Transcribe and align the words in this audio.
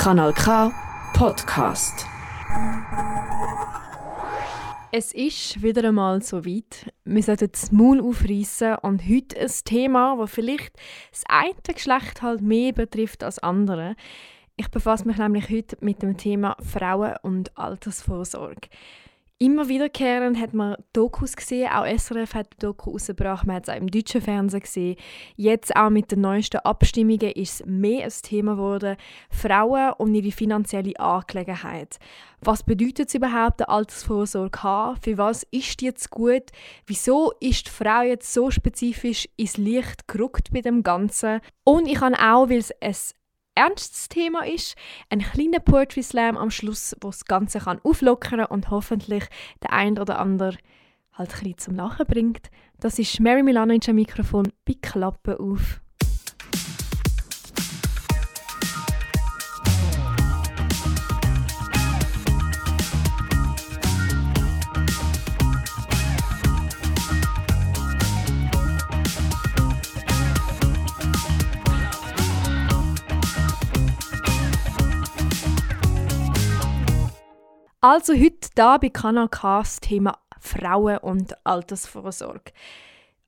Kanal 0.00 0.32
K 0.32 0.72
Podcast. 1.12 2.06
Es 4.92 5.12
ist 5.12 5.62
wieder 5.62 5.86
einmal 5.86 6.22
so 6.22 6.46
weit. 6.46 6.90
Wir 7.04 7.22
sollten 7.22 7.50
das 7.52 7.70
Maul 7.70 8.00
aufreißen 8.00 8.76
und 8.76 9.06
heute 9.06 9.38
ein 9.38 9.52
Thema, 9.66 10.16
das 10.18 10.30
vielleicht 10.30 10.74
das 11.10 11.24
eine 11.28 11.74
Geschlecht 11.74 12.22
halt 12.22 12.40
mehr 12.40 12.72
betrifft 12.72 13.22
als 13.22 13.40
andere. 13.40 13.94
Ich 14.56 14.70
befasse 14.70 15.06
mich 15.06 15.18
nämlich 15.18 15.50
heute 15.50 15.76
mit 15.82 16.00
dem 16.00 16.16
Thema 16.16 16.56
Frauen 16.62 17.16
und 17.20 17.54
Altersvorsorge. 17.58 18.70
Immer 19.42 19.68
wiederkehrend 19.68 20.38
hat 20.38 20.52
man 20.52 20.76
Dokus 20.92 21.34
gesehen, 21.34 21.70
auch 21.72 21.86
SRF 21.86 22.34
hat 22.34 22.62
Doku 22.62 22.90
rausgebracht, 22.90 23.46
man 23.46 23.56
hat 23.56 23.68
es 23.68 23.74
auch 23.74 23.78
im 23.78 23.90
deutschen 23.90 24.20
Fernsehen 24.20 24.60
gesehen. 24.60 24.96
Jetzt 25.34 25.74
auch 25.74 25.88
mit 25.88 26.12
den 26.12 26.20
neuesten 26.20 26.58
Abstimmungen 26.58 27.32
ist 27.32 27.60
es 27.60 27.66
mehr 27.66 28.04
ein 28.04 28.12
Thema 28.22 28.56
geworden, 28.56 28.98
Frauen 29.30 29.94
und 29.96 30.14
ihre 30.14 30.30
finanzielle 30.30 31.00
Angelegenheit. 31.00 31.98
Was 32.42 32.62
bedeutet 32.62 33.08
es 33.08 33.14
überhaupt, 33.14 33.62
eine 33.62 33.70
Altersvorsorge 33.70 34.62
haben? 34.62 35.00
Für 35.00 35.16
was 35.16 35.44
ist 35.50 35.80
die 35.80 35.86
jetzt 35.86 36.10
gut? 36.10 36.50
Wieso 36.84 37.32
ist 37.40 37.66
die 37.66 37.70
Frau 37.70 38.02
jetzt 38.02 38.34
so 38.34 38.50
spezifisch 38.50 39.26
ins 39.38 39.56
Licht 39.56 40.06
gerückt 40.06 40.52
bei 40.52 40.60
dem 40.60 40.82
Ganzen? 40.82 41.40
Und 41.64 41.88
ich 41.88 41.98
habe 42.02 42.14
auch, 42.16 42.50
weil 42.50 42.58
es 42.58 42.72
ein 42.82 42.94
ernstes 43.54 44.08
Thema 44.08 44.46
ist. 44.46 44.76
Ein 45.08 45.20
kleiner 45.20 45.60
Poetry 45.60 46.02
Slam 46.02 46.36
am 46.36 46.50
Schluss, 46.50 46.96
wo 47.00 47.08
das 47.08 47.24
Ganze 47.24 47.60
kann 47.60 47.80
auflockern 47.82 48.44
und 48.46 48.70
hoffentlich 48.70 49.24
der 49.62 49.72
ein 49.72 49.98
oder 49.98 50.18
andere 50.18 50.56
halt 51.12 51.30
ein 51.30 51.38
bisschen 51.38 51.58
zum 51.58 51.74
Lachen 51.76 52.06
bringt. 52.06 52.50
Das 52.78 52.98
ist 52.98 53.20
Mary 53.20 53.42
Milanovic 53.42 53.88
am 53.88 53.96
Mikrofon 53.96 54.52
bei 54.64 54.74
Klappe 54.80 55.38
auf. 55.38 55.80
Also 77.82 78.12
heute 78.12 78.50
da 78.54 78.76
bei 78.76 78.90
Kanal 78.90 79.30
K 79.30 79.60
das 79.60 79.80
Thema 79.80 80.18
Frauen 80.38 80.98
und 80.98 81.34
Altersvorsorge. 81.46 82.52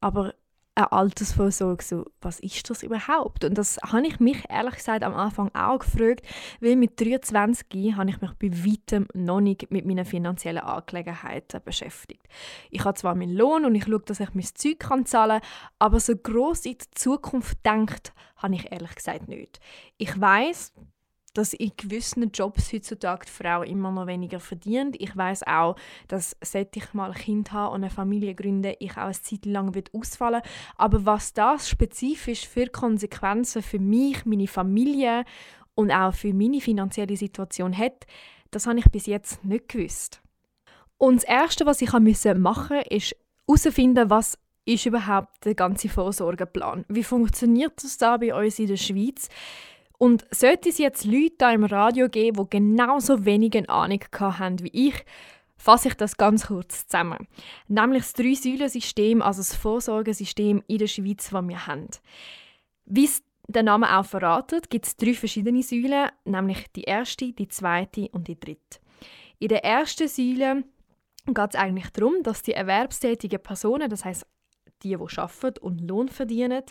Aber 0.03 0.35
eine 0.75 0.93
Altersvorsorge, 0.93 1.83
so, 1.83 2.05
was 2.21 2.39
ist 2.41 2.69
das 2.69 2.83
überhaupt? 2.83 3.45
Und 3.45 3.57
das 3.57 3.79
habe 3.83 4.07
ich 4.07 4.21
mich 4.21 4.45
ehrlich 4.51 4.75
gesagt 4.75 5.05
am 5.05 5.15
Anfang 5.15 5.51
auch 5.55 5.79
gefragt, 5.79 6.27
weil 6.61 6.77
mit 6.77 7.01
23 7.01 7.95
habe 7.95 8.11
ich 8.11 8.21
mich 8.21 8.33
bei 8.35 8.51
weitem 8.51 9.09
noch 9.15 9.41
nicht 9.41 9.71
mit 9.71 9.87
meinen 9.87 10.05
finanziellen 10.05 10.63
Angelegenheiten 10.63 11.63
beschäftigt. 11.65 12.27
Ich 12.71 12.85
habe 12.85 12.99
zwar 12.99 13.15
meinen 13.15 13.35
Lohn 13.35 13.65
und 13.65 13.75
ich 13.75 13.85
schaue, 13.85 14.01
dass 14.01 14.21
ich 14.21 14.35
mein 14.35 14.45
Zeug 14.45 14.79
kann 14.79 15.07
zahlen 15.07 15.41
kann, 15.41 15.51
aber 15.79 15.99
so 15.99 16.15
gross 16.15 16.67
in 16.67 16.77
die 16.77 16.91
Zukunft 16.95 17.65
denkt, 17.65 18.13
habe 18.37 18.55
ich 18.55 18.71
ehrlich 18.71 18.95
gesagt 18.95 19.29
nicht. 19.29 19.61
Ich 19.97 20.21
weiß, 20.21 20.75
dass 21.35 21.55
in 21.55 21.73
gewissen 21.77 22.31
Jobs 22.33 22.73
heutzutage 22.73 23.27
die 23.27 23.33
Frau 23.33 23.63
immer 23.63 23.91
noch 23.91 24.07
weniger 24.07 24.41
verdient. 24.41 24.97
Ich 25.01 25.17
weiß 25.17 25.47
auch, 25.47 25.77
dass 26.09 26.37
sollte 26.43 26.79
ich 26.79 26.95
mal 26.95 27.11
ein 27.11 27.17
Kind 27.17 27.53
haben 27.53 27.75
und 27.75 27.85
eine 27.85 27.91
Familie 27.91 28.35
gründen, 28.35 28.75
ich 28.79 28.93
auch 28.93 29.05
eine 29.05 29.13
Zeit 29.13 29.47
lang 29.47 29.75
wird 29.75 29.93
ausfallen. 29.95 30.43
Aber 30.77 31.07
was 31.07 31.33
das 31.33 31.69
spezifisch 31.69 32.47
für 32.47 32.67
Konsequenzen 32.67 33.63
für 33.63 33.79
mich, 33.79 34.25
meine 34.27 34.49
Familie 34.49 35.25
und 35.75 35.91
auch 35.91 36.15
für 36.15 36.35
meine 36.35 36.61
finanzielle 36.61 37.17
Situation 37.17 37.77
hat, 37.77 38.07
das 38.51 38.67
habe 38.67 38.79
ich 38.79 38.91
bis 38.91 39.07
jetzt 39.07 39.45
nicht 39.45 39.69
gewusst. 39.69 40.21
Und 40.99 41.17
das 41.17 41.25
Erste, 41.25 41.67
was 41.67 41.83
ich 41.83 41.93
machen 41.93 42.05
musste, 42.05 42.85
ist 42.91 43.17
herausfinden, 43.47 44.11
was 44.11 44.39
ist 44.65 44.87
überhaupt 44.87 45.45
der 45.45 45.55
ganze 45.55 45.89
Vorsorgeplan? 45.89 46.85
Wie 46.89 47.03
funktioniert 47.03 47.83
das 47.83 47.99
da 47.99 48.17
bei 48.17 48.35
uns 48.35 48.59
in 48.59 48.69
der 48.69 48.77
Schweiz? 48.77 49.29
Und 50.03 50.27
sollte 50.33 50.71
es 50.71 50.79
jetzt 50.79 51.05
Leute 51.05 51.37
da 51.39 51.53
im 51.53 51.63
Radio 51.63 52.09
geben, 52.09 52.37
die 52.43 52.51
genauso 52.51 53.25
wenig 53.25 53.71
Ahnung 53.71 54.01
haben 54.19 54.59
wie 54.59 54.89
ich, 54.89 55.05
fasse 55.57 55.87
ich 55.87 55.95
das 55.95 56.17
ganz 56.17 56.49
kurz 56.49 56.89
zusammen. 56.89 57.29
Nämlich 57.69 58.03
das 58.03 58.13
Drei-Säulen-System, 58.15 59.23
also 59.23 59.39
das 59.39 59.55
Vorsorgesystem 59.55 60.65
in 60.67 60.79
der 60.79 60.89
Schweiz, 60.89 61.31
das 61.31 61.47
wir 61.47 61.67
haben. 61.69 61.87
Wie 62.85 63.05
es 63.05 63.23
der 63.47 63.63
Name 63.63 63.97
auch 63.97 64.05
verratet, 64.05 64.71
gibt 64.71 64.87
es 64.87 64.97
drei 64.97 65.15
verschiedene 65.15 65.63
Säulen, 65.63 66.11
nämlich 66.25 66.67
die 66.75 66.83
erste, 66.83 67.33
die 67.33 67.47
zweite 67.47 68.09
und 68.09 68.27
die 68.27 68.41
dritte. 68.41 68.81
In 69.39 69.51
der 69.51 69.65
ersten 69.65 70.09
Säule 70.09 70.65
geht 71.27 71.51
es 71.51 71.55
eigentlich 71.55 71.91
darum, 71.91 72.25
dass 72.25 72.43
die 72.43 72.55
erwerbstätigen 72.55 73.41
Personen, 73.41 73.89
das 73.89 74.05
heißt 74.05 74.27
die, 74.83 74.97
die 74.97 75.19
arbeiten 75.19 75.59
und 75.61 75.81
Lohn 75.81 76.09
verdienen, 76.09 76.63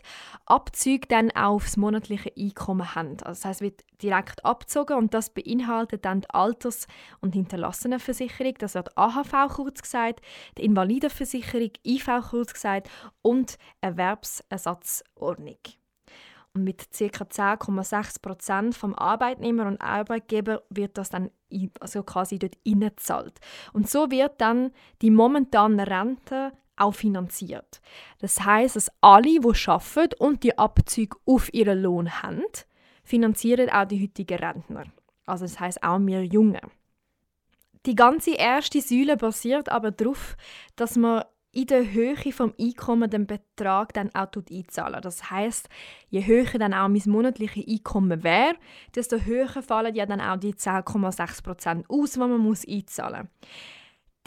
Abzüge 0.45 1.07
dann 1.07 1.31
auch 1.31 1.55
aufs 1.55 1.77
monatliche 1.77 2.31
Einkommen 2.37 2.95
haben. 2.95 3.17
Also 3.23 3.41
das 3.41 3.45
heißt, 3.45 3.61
wird 3.61 3.83
direkt 4.01 4.43
abgezogen 4.45 4.97
und 4.97 5.13
das 5.13 5.29
beinhaltet 5.29 6.05
dann 6.05 6.21
die 6.21 6.29
Alters- 6.29 6.87
und 7.19 7.33
Hinterlassenenversicherung, 7.33 8.53
das 8.59 8.75
wird 8.75 8.97
AHV 8.97 9.53
kurz 9.55 9.81
gesagt, 9.81 10.21
die 10.57 10.65
Invalidenversicherung, 10.65 11.71
IV 11.85 12.09
kurz 12.29 12.53
gesagt 12.53 12.89
und 13.21 13.57
Erwerbsersatzordnung. 13.81 15.57
Und 16.53 16.65
mit 16.65 16.89
ca. 16.91 17.05
10,6 17.05 18.21
Prozent 18.21 18.75
vom 18.75 18.93
Arbeitnehmer 18.93 19.67
und 19.67 19.79
Arbeitgeber 19.79 20.63
wird 20.69 20.97
das 20.97 21.09
dann 21.09 21.31
also 21.79 22.03
quasi 22.03 22.39
dort 22.39 22.57
eingezahlt. 22.67 23.39
Und 23.71 23.89
so 23.89 24.11
wird 24.11 24.41
dann 24.41 24.71
die 25.01 25.11
momentane 25.11 25.87
Rente 25.87 26.51
auch 26.75 26.93
finanziert. 26.93 27.81
Das 28.19 28.43
heißt, 28.43 28.75
dass 28.75 28.91
alle, 29.01 29.39
die 29.39 29.67
arbeiten 29.67 30.15
und 30.19 30.43
die 30.43 30.57
Abzüge 30.57 31.17
auf 31.25 31.53
ihren 31.53 31.81
Lohn 31.81 32.21
haben, 32.21 32.43
finanzieren 33.03 33.69
auch 33.69 33.85
die 33.85 34.01
heutigen 34.01 34.37
Rentner. 34.37 34.85
Also 35.25 35.45
das 35.45 35.59
heißt 35.59 35.83
auch 35.83 35.99
wir 35.99 36.23
Jungen. 36.23 36.61
Die 37.85 37.95
ganze 37.95 38.35
erste 38.35 38.79
Säule 38.81 39.17
basiert 39.17 39.69
aber 39.69 39.91
darauf, 39.91 40.35
dass 40.75 40.97
man 40.97 41.23
in 41.53 41.67
der 41.67 41.91
Höhe 41.91 42.15
vom 42.31 42.53
Einkommen 42.59 43.09
den 43.09 43.27
Betrag 43.27 43.93
dann 43.93 44.13
auch 44.15 44.29
einzahlen. 44.49 45.01
Das 45.01 45.29
heißt, 45.29 45.67
je 46.09 46.25
höher 46.25 46.57
dann 46.57 46.73
auch 46.73 46.87
mein 46.87 47.01
monatliches 47.07 47.67
Einkommen 47.67 48.23
wäre, 48.23 48.55
desto 48.95 49.17
höher 49.19 49.49
fallen 49.61 49.95
ja 49.95 50.05
dann 50.05 50.21
auch 50.21 50.37
die 50.37 50.53
10,6% 50.53 51.83
aus, 51.89 52.11
die 52.11 52.19
man 52.19 52.37
muss 52.37 52.65
einzahlen 52.67 53.23
muss. 53.23 53.49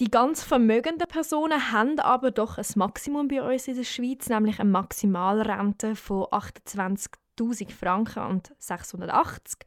Die 0.00 0.10
ganz 0.10 0.42
vermögenden 0.42 1.06
Personen 1.06 1.70
haben 1.70 2.00
aber 2.00 2.32
doch 2.32 2.58
ein 2.58 2.66
Maximum 2.74 3.28
bei 3.28 3.40
uns 3.40 3.68
in 3.68 3.76
der 3.76 3.84
Schweiz, 3.84 4.28
nämlich 4.28 4.58
eine 4.58 4.70
Maximalrente 4.70 5.94
von 5.94 6.24
28.000 6.24 7.70
Franken 7.70 8.24
und 8.24 8.52
680 8.58 9.60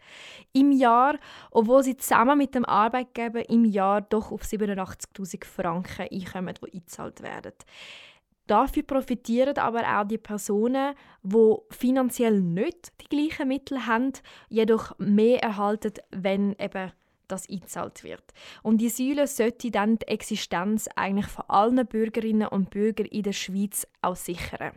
im 0.51 0.73
Jahr, 0.73 1.17
obwohl 1.49 1.81
sie 1.81 1.95
zusammen 1.95 2.37
mit 2.37 2.55
dem 2.55 2.65
Arbeitgeber 2.65 3.49
im 3.49 3.63
Jahr 3.63 4.01
doch 4.01 4.33
auf 4.33 4.41
87.000 4.43 5.45
Franken 5.45 6.07
einkommen, 6.11 6.55
die 6.61 6.73
eingezahlt 6.73 7.21
werden. 7.21 7.53
Dafür 8.47 8.83
profitieren 8.83 9.57
aber 9.57 9.83
auch 9.97 10.07
die 10.07 10.17
Personen, 10.17 10.93
die 11.23 11.55
finanziell 11.69 12.41
nicht 12.41 12.91
die 12.99 13.07
gleichen 13.07 13.47
Mittel 13.47 13.85
haben, 13.85 14.11
jedoch 14.49 14.93
mehr 14.99 15.41
erhalten, 15.41 15.93
wenn 16.11 16.53
eben 16.59 16.91
das 17.27 17.49
eingezahlt 17.49 18.03
wird. 18.03 18.23
Und 18.63 18.79
die 18.79 18.89
Säule 18.89 19.27
sollte 19.27 19.71
dann 19.71 19.99
die 19.99 20.07
Existenz 20.07 20.87
eigentlich 20.95 21.27
von 21.27 21.45
allen 21.47 21.85
Bürgerinnen 21.85 22.47
und 22.47 22.69
Bürgern 22.69 23.07
in 23.07 23.23
der 23.23 23.33
Schweiz 23.33 23.87
auch 24.01 24.15
sichern. 24.15 24.73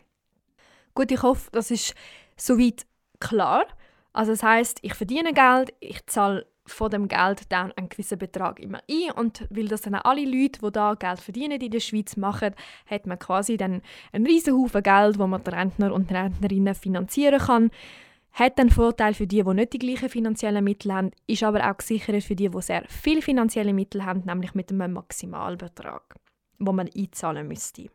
Gut, 0.94 1.12
ich 1.12 1.22
hoffe, 1.22 1.50
das 1.52 1.70
ist 1.70 1.94
soweit 2.36 2.86
klar. 3.20 3.66
Also 4.12 4.32
das 4.32 4.42
heißt, 4.42 4.80
ich 4.82 4.94
verdiene 4.94 5.32
Geld, 5.32 5.72
ich 5.80 6.04
zahle 6.06 6.46
von 6.66 6.90
dem 6.90 7.08
Geld 7.08 7.50
dann 7.50 7.72
einen 7.72 7.88
gewissen 7.88 8.18
Betrag 8.18 8.60
immer 8.60 8.80
ein 8.88 9.12
und 9.12 9.46
weil 9.50 9.68
das 9.68 9.82
dann 9.82 9.94
alle 9.94 10.24
Leute, 10.24 10.60
die 10.60 10.72
da 10.72 10.94
Geld 10.94 11.20
verdienen 11.20 11.60
in 11.60 11.70
der 11.70 11.80
Schweiz 11.80 12.16
machen, 12.16 12.54
hat 12.86 13.06
man 13.06 13.18
quasi 13.18 13.56
dann 13.56 13.82
einen 14.12 14.26
riesen 14.26 14.54
Haufen 14.54 14.82
Geld, 14.82 15.18
wo 15.18 15.26
man 15.26 15.42
die 15.42 15.50
Rentner 15.50 15.92
und 15.92 16.10
Rentnerinnen 16.10 16.74
finanzieren 16.74 17.40
kann. 17.40 17.70
Hat 18.32 18.58
einen 18.58 18.70
Vorteil 18.70 19.14
für 19.14 19.26
die, 19.26 19.42
die 19.42 19.54
nicht 19.54 19.72
die 19.72 19.78
gleichen 19.78 20.08
finanziellen 20.08 20.64
Mittel 20.64 20.92
haben, 20.92 21.10
ist 21.26 21.42
aber 21.42 21.68
auch 21.70 21.76
gesichert 21.76 22.22
für 22.22 22.36
die, 22.36 22.48
die 22.48 22.62
sehr 22.62 22.84
viele 22.88 23.22
finanzielle 23.22 23.72
Mittel 23.72 24.04
haben, 24.04 24.22
nämlich 24.24 24.54
mit 24.54 24.70
einem 24.70 24.92
Maximalbetrag, 24.92 26.14
wo 26.58 26.72
man 26.72 26.88
einzahlen 26.94 27.48
müsste. 27.48 27.90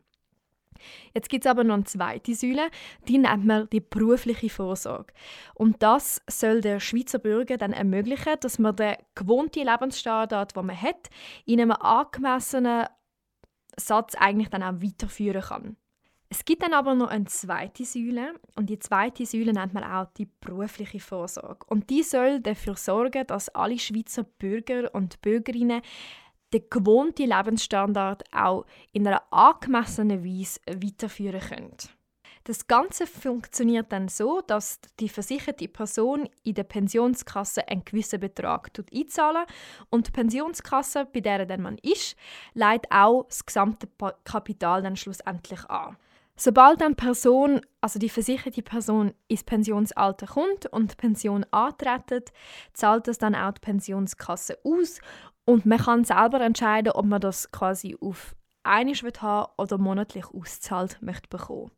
Jetzt 1.14 1.28
gibt 1.28 1.44
es 1.44 1.50
aber 1.50 1.64
noch 1.64 1.74
eine 1.74 1.84
zweite 1.84 2.34
Säule, 2.34 2.68
die 3.08 3.18
nennt 3.18 3.46
man 3.46 3.68
die 3.70 3.80
berufliche 3.80 4.50
Vorsorge. 4.50 5.12
Und 5.54 5.82
das 5.82 6.22
soll 6.28 6.60
der 6.60 6.80
Schweizer 6.80 7.18
Bürger 7.18 7.56
dann 7.56 7.72
ermöglichen, 7.72 8.34
dass 8.40 8.58
man 8.58 8.76
den 8.76 8.96
gewohnten 9.14 9.66
Lebensstandard, 9.66 10.56
den 10.56 10.66
man 10.66 10.80
hat, 10.80 11.08
in 11.44 11.60
einem 11.60 11.72
angemessenen 11.72 12.86
Satz 13.76 14.14
eigentlich 14.14 14.48
dann 14.48 14.62
auch 14.62 14.82
weiterführen 14.82 15.42
kann. 15.42 15.76
Es 16.28 16.44
gibt 16.44 16.62
dann 16.62 16.74
aber 16.74 16.94
noch 16.94 17.08
eine 17.08 17.26
zweite 17.26 17.84
Säule 17.84 18.34
und 18.56 18.68
die 18.68 18.78
zweite 18.78 19.24
Säule 19.24 19.52
nennt 19.52 19.74
man 19.74 19.84
auch 19.84 20.06
die 20.16 20.28
berufliche 20.40 20.98
Vorsorge. 20.98 21.64
Und 21.68 21.88
die 21.88 22.02
soll 22.02 22.40
dafür 22.40 22.74
sorgen, 22.74 23.26
dass 23.26 23.48
alle 23.50 23.78
Schweizer 23.78 24.24
Bürger 24.24 24.92
und 24.92 25.20
Bürgerinnen 25.22 25.82
den 26.52 26.64
gewohnten 26.68 27.28
Lebensstandard 27.28 28.24
auch 28.32 28.66
in 28.92 29.06
einer 29.06 29.22
angemessenen 29.32 30.24
Weise 30.24 30.60
weiterführen 30.66 31.40
können. 31.40 31.76
Das 32.44 32.68
Ganze 32.68 33.08
funktioniert 33.08 33.90
dann 33.90 34.06
so, 34.06 34.40
dass 34.40 34.80
die 35.00 35.08
versicherte 35.08 35.66
Person 35.66 36.28
in 36.44 36.54
der 36.54 36.62
Pensionskasse 36.62 37.66
einen 37.66 37.84
gewissen 37.84 38.20
Betrag 38.20 38.70
einzahlen 38.94 39.46
und 39.90 40.06
die 40.06 40.12
Pensionskasse, 40.12 41.06
bei 41.12 41.20
der 41.20 41.44
dann 41.44 41.62
man 41.62 41.78
ist, 41.78 42.16
leitet 42.54 42.92
auch 42.92 43.24
das 43.24 43.44
gesamte 43.44 43.88
Kapital 44.22 44.82
dann 44.82 44.94
schlussendlich 44.94 45.64
an. 45.68 45.96
Sobald 46.36 46.82
eine 46.82 46.94
Person, 46.94 47.62
also 47.80 47.98
die 47.98 48.10
versicherte 48.10 48.62
Person, 48.62 49.14
ins 49.26 49.44
Pensionsalter 49.44 50.26
kommt 50.26 50.66
und 50.66 50.92
die 50.92 50.96
Pension 50.96 51.46
antritt, 51.50 52.32
zahlt 52.74 53.08
das 53.08 53.18
dann 53.18 53.34
auch 53.34 53.52
die 53.52 53.60
Pensionskasse 53.60 54.58
aus 54.64 55.00
und 55.46 55.64
man 55.64 55.78
kann 55.78 56.04
selber 56.04 56.40
entscheiden, 56.40 56.92
ob 56.92 57.06
man 57.06 57.20
das 57.20 57.50
quasi 57.50 57.96
auf 58.00 58.36
einig 58.64 59.02
haben 59.20 59.52
oder 59.56 59.78
monatlich 59.78 60.26
auszahlt 60.26 60.98
möchte 61.00 61.28
bekommen. 61.28 61.70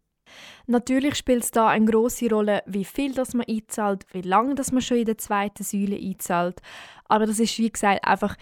Natürlich 0.67 1.15
spielt 1.15 1.45
es 1.45 1.51
da 1.51 1.69
eine 1.69 1.87
große 1.87 2.29
Rolle, 2.29 2.63
wie 2.67 2.85
viel 2.85 3.15
das 3.15 3.35
man 3.35 3.47
einzahlt, 3.49 4.07
wie 4.13 4.23
lange 4.23 4.55
das 4.55 4.73
man 4.73 4.83
schon 4.83 4.99
in 4.99 5.07
der 5.07 5.19
zweiten 5.19 5.63
Säule 5.63 5.97
einzahlt. 5.97 6.61
Aber 7.05 7.27
das 7.27 7.39
ist 7.39 7.59
wie 7.59 7.71
gesagt 7.71 8.05
einfach 8.05 8.37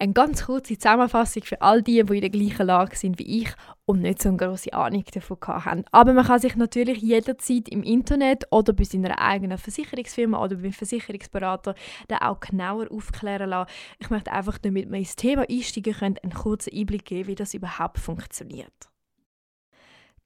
eine 0.00 0.14
ganz 0.14 0.46
kurze 0.46 0.78
Zusammenfassung 0.78 1.42
für 1.42 1.60
all 1.60 1.82
die, 1.82 2.02
die 2.02 2.14
in 2.14 2.20
der 2.20 2.30
gleichen 2.30 2.66
Lage 2.66 2.96
sind 2.96 3.18
wie 3.18 3.42
ich 3.42 3.52
und 3.84 4.00
nicht 4.00 4.22
so 4.22 4.30
eine 4.30 4.38
große 4.38 4.72
Ahnung 4.72 5.04
davon 5.12 5.36
haben. 5.46 5.84
Aber 5.92 6.14
man 6.14 6.24
kann 6.24 6.40
sich 6.40 6.56
natürlich 6.56 7.02
jederzeit 7.02 7.68
im 7.68 7.82
Internet 7.82 8.46
oder 8.50 8.72
bei 8.72 8.84
seiner 8.84 9.18
eigenen 9.20 9.58
Versicherungsfirma 9.58 10.42
oder 10.42 10.56
beim 10.56 10.72
Versicherungsberater 10.72 11.74
da 12.08 12.18
auch 12.22 12.40
genauer 12.40 12.90
aufklären 12.90 13.50
lassen. 13.50 13.70
Ich 13.98 14.08
möchte 14.08 14.32
einfach, 14.32 14.56
damit 14.58 14.88
man 14.88 15.00
ins 15.00 15.16
Thema 15.16 15.44
einsteigen 15.48 15.94
können, 15.94 16.18
einen 16.22 16.32
kurzen 16.32 16.72
Einblick 16.74 17.04
geben, 17.04 17.28
wie 17.28 17.34
das 17.34 17.52
überhaupt 17.52 17.98
funktioniert. 17.98 18.90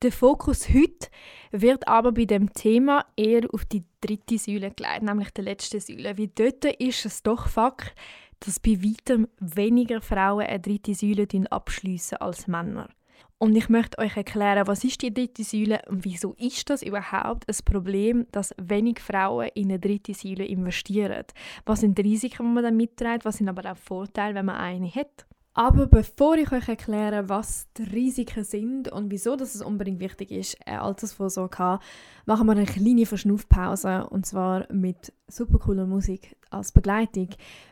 Der 0.02 0.12
Fokus 0.12 0.68
heute 0.68 1.08
wird 1.50 1.88
aber 1.88 2.12
bei 2.12 2.26
dem 2.26 2.52
Thema 2.52 3.06
eher 3.16 3.42
auf 3.52 3.64
die 3.64 3.84
dritte 4.02 4.36
Säule 4.36 4.70
gelegt, 4.70 5.02
nämlich 5.02 5.30
die 5.30 5.40
letzte 5.40 5.80
Säule. 5.80 6.18
Wie 6.18 6.28
dort 6.28 6.64
ist 6.66 7.06
es 7.06 7.22
doch 7.22 7.48
Fakt, 7.48 7.94
dass 8.44 8.60
bei 8.60 8.82
weitem 8.82 9.28
weniger 9.40 10.00
Frauen 10.00 10.46
eine 10.46 10.60
dritte 10.60 10.94
Säule 10.94 11.26
abschließen 11.50 12.18
als 12.18 12.46
Männer. 12.46 12.88
Und 13.38 13.56
ich 13.56 13.68
möchte 13.68 13.98
euch 13.98 14.16
erklären, 14.16 14.66
was 14.66 14.84
ist 14.84 15.02
die 15.02 15.12
dritte 15.12 15.44
Säule 15.44 15.82
und 15.88 16.04
wieso 16.04 16.34
ist 16.34 16.70
das 16.70 16.82
überhaupt 16.82 17.48
ein 17.48 17.56
Problem, 17.64 18.26
dass 18.32 18.54
wenig 18.56 19.00
Frauen 19.00 19.48
in 19.54 19.70
eine 19.70 19.78
dritte 19.78 20.14
Säule 20.14 20.46
investieren. 20.46 21.24
Was 21.66 21.80
sind 21.80 21.98
die 21.98 22.02
Risiken, 22.02 22.46
die 22.46 22.52
man 22.54 22.62
dann 22.62 22.76
mitträgt, 22.76 23.24
was 23.24 23.38
sind 23.38 23.48
aber 23.48 23.70
auch 23.70 23.76
Vorteile, 23.76 24.34
wenn 24.34 24.46
man 24.46 24.56
eine 24.56 24.90
hat. 24.90 25.26
Aber 25.56 25.86
bevor 25.86 26.34
ich 26.34 26.50
euch 26.50 26.68
erkläre, 26.68 27.28
was 27.28 27.68
die 27.74 27.84
Risiken 27.84 28.42
sind 28.42 28.90
und 28.90 29.12
wieso 29.12 29.36
dass 29.36 29.54
es 29.54 29.62
unbedingt 29.62 30.00
wichtig 30.00 30.32
ist, 30.32 30.56
eine 30.66 30.82
Altersvorsorge 30.82 31.56
zu 31.56 31.62
haben, 31.62 31.82
machen 32.26 32.46
wir 32.46 32.52
eine 32.52 32.66
kleine 32.66 33.06
Verschnaufpause 33.06 34.08
und 34.08 34.26
zwar 34.26 34.66
mit 34.72 35.12
super 35.28 35.60
cooler 35.60 35.86
Musik 35.86 36.36
als 36.50 36.72
Begleitung, 36.72 37.28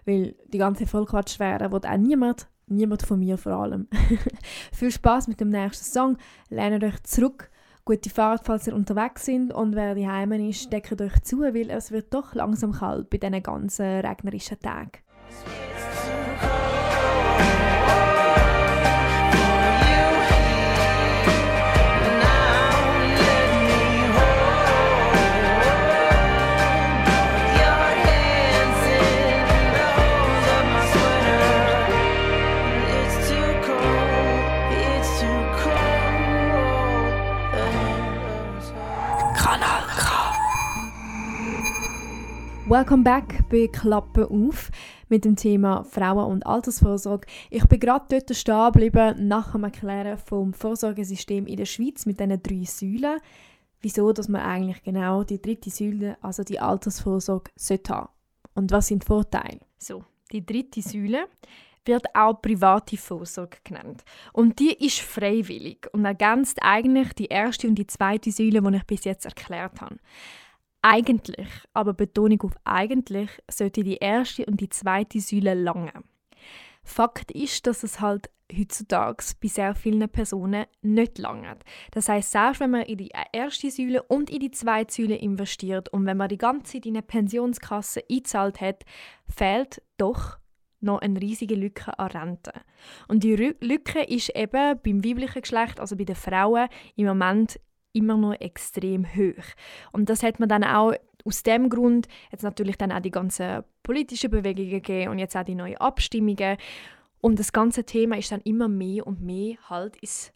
weil 0.07 0.37
die 0.47 0.59
ganze 0.59 0.87
Vollquatschschwere 0.87 1.73
wird 1.73 1.85
auch 1.85 1.97
niemand, 1.97 2.47
niemand 2.69 3.03
von 3.03 3.19
mir 3.19 3.37
vor 3.37 3.53
allem. 3.53 3.89
Viel 4.73 4.93
Spaß 4.93 5.27
mit 5.27 5.41
dem 5.41 5.49
nächsten 5.49 5.85
Song, 5.85 6.19
lernt 6.51 6.85
euch 6.85 7.03
zurück, 7.03 7.51
gute 7.85 8.11
Fahrt, 8.11 8.43
falls 8.45 8.69
ihr 8.69 8.77
unterwegs 8.77 9.25
sind 9.25 9.53
und 9.53 9.75
wer 9.75 9.97
die 9.97 10.07
Heimen 10.07 10.49
ist, 10.49 10.73
deckt 10.73 11.01
euch 11.01 11.21
zu, 11.23 11.41
weil 11.41 11.69
es 11.69 11.91
wird 11.91 12.15
doch 12.15 12.33
langsam 12.37 12.71
kalt 12.71 13.11
bei 13.11 13.19
diesen 13.19 13.43
ganzen 13.43 14.07
regnerischen 14.07 14.61
Tagen. 14.61 14.93
Welcome 42.73 43.03
back 43.03 43.47
bei 43.51 43.69
Klappe 43.69 44.31
auf 44.31 44.71
mit 45.11 45.27
dem 45.27 45.37
Thema 45.37 45.85
Frauen- 45.85 46.33
und 46.33 46.47
Altersvorsorge. 46.47 47.27
Ich 47.51 47.67
bin 47.67 47.79
gerade 47.79 48.07
dort 48.09 48.35
stehen 48.35 48.73
geblieben 48.73 49.29
nach 49.29 49.53
dem 49.53 49.65
Erklären 49.65 50.17
vom 50.17 50.55
Vorsorgesystem 50.55 51.47
in 51.47 51.59
der 51.59 51.67
Schweiz 51.67 52.07
mit 52.07 52.19
diesen 52.19 52.43
drei 52.43 52.65
Säulen. 52.65 53.21
Wieso, 53.83 54.11
dass 54.15 54.31
man 54.31 54.41
eigentlich 54.41 54.83
genau 54.83 55.23
die 55.23 55.43
dritte 55.43 55.69
Säule, 55.69 56.17
also 56.23 56.45
die 56.45 56.61
Altersvorsorge, 56.61 57.51
sollte 57.57 57.93
haben. 57.93 58.09
Und 58.55 58.71
was 58.71 58.87
sind 58.87 59.03
die 59.03 59.07
Vorteile? 59.07 59.61
So, 59.77 60.07
die 60.33 60.47
dritte 60.47 60.81
Säule 60.81 61.27
wird 61.85 62.07
auch 62.15 62.41
private 62.41 62.97
Vorsorge 62.97 63.59
genannt. 63.65 64.03
Und 64.33 64.59
die 64.59 64.73
ist 64.73 65.01
freiwillig 65.01 65.89
und 65.93 66.07
ergänzt 66.07 66.57
eigentlich 66.63 67.13
die 67.13 67.27
erste 67.27 67.69
und 67.69 67.75
die 67.75 67.87
zweite 67.87 68.33
Säule, 68.33 68.63
die 68.63 68.77
ich 68.77 68.87
bis 68.87 69.05
jetzt 69.05 69.27
erklärt 69.27 69.79
habe. 69.83 69.99
Eigentlich, 70.83 71.49
aber 71.73 71.95
Betonung 71.95 72.43
auf 72.43 72.57
eigentlich, 72.65 73.31
sollte 73.49 73.85
die 73.85 73.99
erste 73.99 74.45
und 74.47 74.61
die 74.61 74.69
zweite 74.69 75.21
Säule 75.21 75.55
langen. 75.55 76.05
Fakt 76.83 77.31
ist, 77.31 77.67
dass 77.69 77.85
es 77.85 78.01
halt 78.01 78.29
heutzutage 78.53 79.25
bei 79.41 79.49
sehr 79.49 79.75
vielen 79.75 80.09
Personen 80.09 80.67
nicht 80.83 81.19
langt. 81.19 81.65
Das 81.93 82.09
heißt, 82.09 82.33
selbst 82.33 82.61
wenn 82.61 82.73
man 82.73 82.83
in 82.83 82.99
die 82.99 83.13
erste 83.33 83.71
Säule 83.71 84.03
und 84.03 84.31
in 84.31 84.41
die 84.41 84.51
zweite 84.51 84.93
Säule 84.93 85.17
investiert 85.17 85.89
und 85.91 86.05
wenn 86.07 86.17
man 86.17 86.29
die 86.29 86.39
ganze 86.39 86.73
Zeit 86.73 86.87
in 86.87 86.97
eine 86.97 87.03
Pensionskasse 87.03 88.03
eingezahlt 88.11 88.61
hat, 88.61 88.85
fehlt 89.29 89.83
doch 89.97 90.39
noch 90.81 91.01
eine 91.01 91.21
riesige 91.21 91.55
Lücke 91.55 91.97
an 91.97 92.09
Rente. 92.09 92.53
Und 93.07 93.23
die 93.23 93.37
Lücke 93.37 94.03
ist 94.03 94.35
eben 94.35 94.81
beim 94.83 95.05
weiblichen 95.05 95.43
Geschlecht, 95.43 95.79
also 95.79 95.97
bei 95.97 96.05
den 96.05 96.17
Frauen, 96.17 96.69
im 96.97 97.07
Moment 97.07 97.61
immer 97.93 98.17
noch 98.17 98.35
extrem 98.41 99.07
hoch. 99.07 99.45
Und 99.93 100.09
das 100.09 100.23
hat 100.23 100.41
man 100.41 100.49
dann 100.49 100.65
auch 100.65 100.95
aus 101.25 101.43
dem 101.43 101.69
Grund 101.69 102.09
jetzt 102.31 102.43
natürlich 102.43 102.77
dann 102.77 102.93
auch 102.93 103.01
die 103.01 103.11
ganzen 103.11 103.63
politischen 103.83 104.31
Bewegungen 104.31 104.71
gegeben 104.71 105.13
und 105.13 105.19
jetzt 105.19 105.37
auch 105.37 105.45
die 105.45 105.55
neuen 105.55 105.77
Abstimmungen. 105.77 106.57
Und 107.21 107.39
das 107.39 107.53
ganze 107.53 107.85
Thema 107.85 108.19
ist 108.19 108.33
dann 108.33 108.41
immer 108.43 108.69
mehr 108.69 109.07
und 109.07 109.21
mehr 109.21 109.57
halt 109.69 109.97
ins 109.97 110.33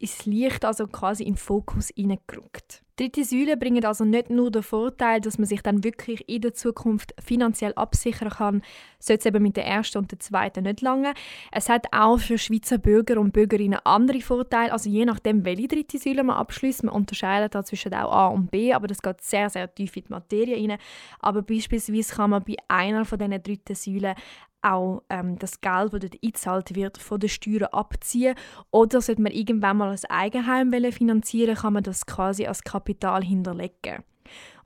ins 0.00 0.26
Licht, 0.26 0.64
also 0.64 0.86
quasi 0.86 1.24
den 1.24 1.36
Fokus 1.36 1.90
hineingerückt. 1.94 2.82
Dritte 2.96 3.24
Säule 3.24 3.56
bringen 3.56 3.84
also 3.86 4.04
nicht 4.04 4.28
nur 4.28 4.50
den 4.50 4.62
Vorteil, 4.62 5.22
dass 5.22 5.38
man 5.38 5.46
sich 5.46 5.62
dann 5.62 5.84
wirklich 5.84 6.28
in 6.28 6.42
der 6.42 6.52
Zukunft 6.52 7.14
finanziell 7.18 7.72
absichern 7.74 8.28
kann, 8.28 8.62
sollte 8.98 9.20
es 9.20 9.26
eben 9.26 9.42
mit 9.42 9.56
der 9.56 9.64
ersten 9.66 9.98
und 9.98 10.10
der 10.10 10.20
zweiten 10.20 10.64
nicht 10.64 10.82
lange. 10.82 11.14
Es 11.50 11.70
hat 11.70 11.86
auch 11.92 12.18
für 12.18 12.36
Schweizer 12.36 12.76
Bürger 12.76 13.18
und 13.18 13.32
Bürgerinnen 13.32 13.78
andere 13.84 14.20
Vorteile, 14.20 14.72
also 14.72 14.90
je 14.90 15.06
nachdem, 15.06 15.46
welche 15.46 15.68
dritte 15.68 15.98
Säule 15.98 16.24
man 16.24 16.36
abschließt. 16.36 16.84
Man 16.84 16.94
unterscheidet 16.94 17.54
da 17.54 17.64
zwischen 17.64 17.94
auch 17.94 18.12
A 18.12 18.26
und 18.28 18.50
B, 18.50 18.74
aber 18.74 18.86
das 18.86 19.00
geht 19.00 19.22
sehr, 19.22 19.48
sehr 19.48 19.74
tief 19.74 19.96
in 19.96 20.04
die 20.04 20.12
Materie 20.12 20.56
rein. 20.56 20.78
Aber 21.20 21.40
beispielsweise 21.40 22.14
kann 22.14 22.30
man 22.30 22.44
bei 22.44 22.56
einer 22.68 23.06
von 23.06 23.18
diesen 23.18 23.42
dritten 23.42 23.74
Säulen 23.76 24.14
auch 24.62 25.02
ähm, 25.08 25.38
das 25.38 25.60
Geld, 25.60 25.92
das 25.92 26.00
dort 26.00 26.16
eingezahlt 26.22 26.74
wird, 26.74 26.98
von 26.98 27.20
den 27.20 27.28
Steuern 27.28 27.68
abziehen. 27.72 28.34
Oder 28.70 29.00
sollte 29.00 29.22
man 29.22 29.32
irgendwann 29.32 29.76
mal 29.76 29.90
ein 29.90 30.10
Eigenheim 30.10 30.72
finanzieren 30.92 31.56
kann 31.56 31.72
man 31.72 31.82
das 31.82 32.06
quasi 32.06 32.46
als 32.46 32.62
Kapital 32.62 33.22
hinterlegen. 33.22 34.04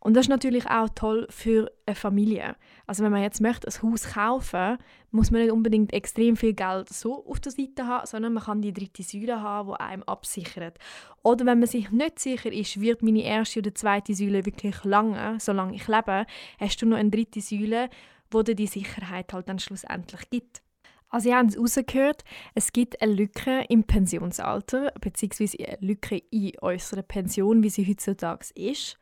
Und 0.05 0.15
das 0.15 0.27
ist 0.27 0.31
natürlich 0.31 0.69
auch 0.69 0.91
toll 0.95 1.27
für 1.31 1.73
eine 1.87 1.97
Familie. 1.97 2.57
Also 2.87 3.03
wenn 3.03 3.11
man 3.11 3.23
jetzt 3.23 3.41
möchte, 3.41 3.67
ein 3.67 3.91
Haus 3.91 4.13
kaufen, 4.13 4.77
muss 5.11 5.31
man 5.31 5.41
nicht 5.41 5.51
unbedingt 5.51 5.95
extrem 5.95 6.37
viel 6.37 6.53
Geld 6.53 6.91
so 6.91 7.25
auf 7.27 7.41
der 7.41 7.53
Seite 7.53 7.87
haben, 7.87 8.07
sondern 8.07 8.35
man 8.35 8.45
kann 8.45 8.61
die 8.61 8.75
dritte 8.75 9.03
Säule 9.03 9.41
haben, 9.41 9.71
die 9.71 9.81
einem 9.81 10.03
absichert. 10.03 10.77
Oder 11.23 11.47
wenn 11.47 11.59
man 11.59 11.69
sich 11.69 11.91
nicht 11.91 12.19
sicher 12.19 12.53
ist, 12.53 12.83
wird 12.83 13.03
meine 13.03 13.23
erste 13.23 13.61
oder 13.61 13.75
zweite 13.75 14.15
Säule 14.15 14.45
wirklich 14.45 14.85
lange, 14.85 15.39
solange 15.41 15.75
ich 15.75 15.89
lebe, 15.89 16.27
hast 16.61 16.83
du 16.83 16.87
noch 16.87 16.99
eine 16.99 17.09
dritte 17.09 17.41
Säule, 17.41 17.89
wo 18.31 18.43
dir 18.43 18.55
die 18.55 18.67
Sicherheit 18.67 19.33
halt 19.33 19.49
dann 19.49 19.59
schlussendlich 19.59 20.29
gibt. 20.31 20.63
Also 21.09 21.29
ihr 21.29 21.37
habt 21.37 21.51
es 21.51 21.59
rausgehört, 21.59 22.25
es 22.55 22.73
gibt 22.73 23.01
eine 23.01 23.13
Lücke 23.13 23.65
im 23.69 23.85
Pensionsalter, 23.85 24.93
beziehungsweise 25.01 25.59
eine 25.65 25.79
Lücke 25.81 26.21
in 26.31 26.59
unserer 26.61 27.03
Pension, 27.03 27.63
wie 27.63 27.71
sie 27.71 27.87
heutzutage 27.87 28.47
ist. 28.57 28.99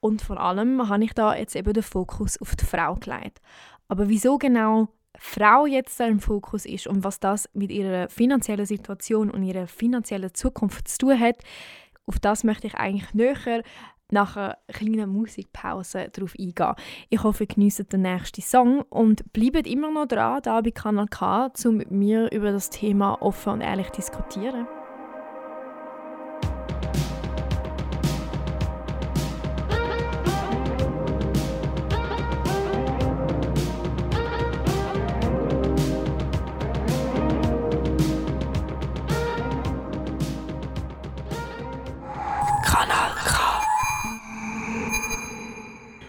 Und 0.00 0.20
vor 0.20 0.40
allem 0.40 0.88
habe 0.88 1.04
ich 1.04 1.12
da 1.12 1.34
jetzt 1.34 1.54
eben 1.54 1.72
den 1.72 1.82
Fokus 1.82 2.40
auf 2.40 2.56
die 2.56 2.64
Frau 2.64 2.96
gelegt. 2.96 3.40
Aber 3.88 4.08
wieso 4.08 4.36
genau 4.36 4.88
Frau 5.16 5.66
jetzt 5.66 6.00
im 6.00 6.18
Fokus 6.18 6.66
ist 6.66 6.86
und 6.86 7.04
was 7.04 7.20
das 7.20 7.48
mit 7.52 7.70
ihrer 7.70 8.08
finanziellen 8.08 8.66
Situation 8.66 9.30
und 9.30 9.44
ihrer 9.44 9.66
finanziellen 9.66 10.34
Zukunft 10.34 10.88
zu 10.88 10.98
tun 10.98 11.20
hat, 11.20 11.36
auf 12.06 12.18
das 12.18 12.44
möchte 12.44 12.66
ich 12.66 12.74
eigentlich 12.74 13.14
näher 13.14 13.62
nach 14.10 14.36
einer 14.36 14.58
kleinen 14.68 15.10
Musikpause 15.10 16.08
darauf 16.12 16.34
eingehen. 16.38 16.74
Ich 17.08 17.22
hoffe, 17.22 17.44
ihr 17.44 17.48
genießt 17.48 17.92
den 17.92 18.02
nächsten 18.02 18.42
Song 18.42 18.82
und 18.82 19.32
bleibt 19.32 19.66
immer 19.66 19.90
noch 19.90 20.06
dran, 20.06 20.40
da 20.42 20.60
bei 20.60 20.70
Kanal 20.70 21.06
K, 21.08 21.50
um 21.64 21.76
mit 21.76 21.90
mir 21.90 22.30
über 22.32 22.52
das 22.52 22.70
Thema 22.70 23.20
offen 23.22 23.54
und 23.54 23.60
ehrlich 23.60 23.90
zu 23.90 24.00
diskutieren. 24.00 24.66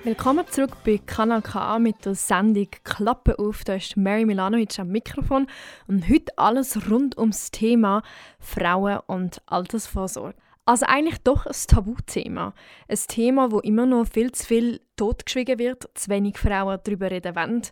Willkommen 0.06 0.46
zurück 0.46 0.84
bei 0.86 1.00
Kanal 1.04 1.42
K 1.42 1.80
mit 1.80 2.06
der 2.06 2.14
Sendung 2.14 2.68
Klappe 2.84 3.40
auf. 3.40 3.64
Da 3.64 3.74
ist 3.74 3.98
Mary 3.98 4.24
Milanovic 4.24 4.78
am 4.78 4.90
Mikrofon 4.90 5.48
und 5.88 6.08
heute 6.08 6.32
alles 6.38 6.92
rund 6.92 7.18
ums 7.18 7.50
Thema 7.50 8.04
Frauen 8.38 9.00
und 9.08 9.42
Altersvorsorge. 9.48 10.38
Also 10.64 10.86
eigentlich 10.86 11.18
doch 11.24 11.48
ein 11.48 11.56
Tabuthema. 11.68 12.54
Ein 12.88 13.00
Thema, 13.08 13.52
wo 13.52 13.62
immer 13.62 13.88
noch 13.88 14.06
viel 14.06 14.32
zu 14.32 14.46
viel 14.46 14.82
totgeschwiegen 14.96 15.58
wird, 15.58 15.90
zu 15.96 16.12
wenig 16.12 16.38
Frauen 16.38 16.80
darüber 16.84 17.10
reden 17.10 17.36
wollen. 17.36 17.64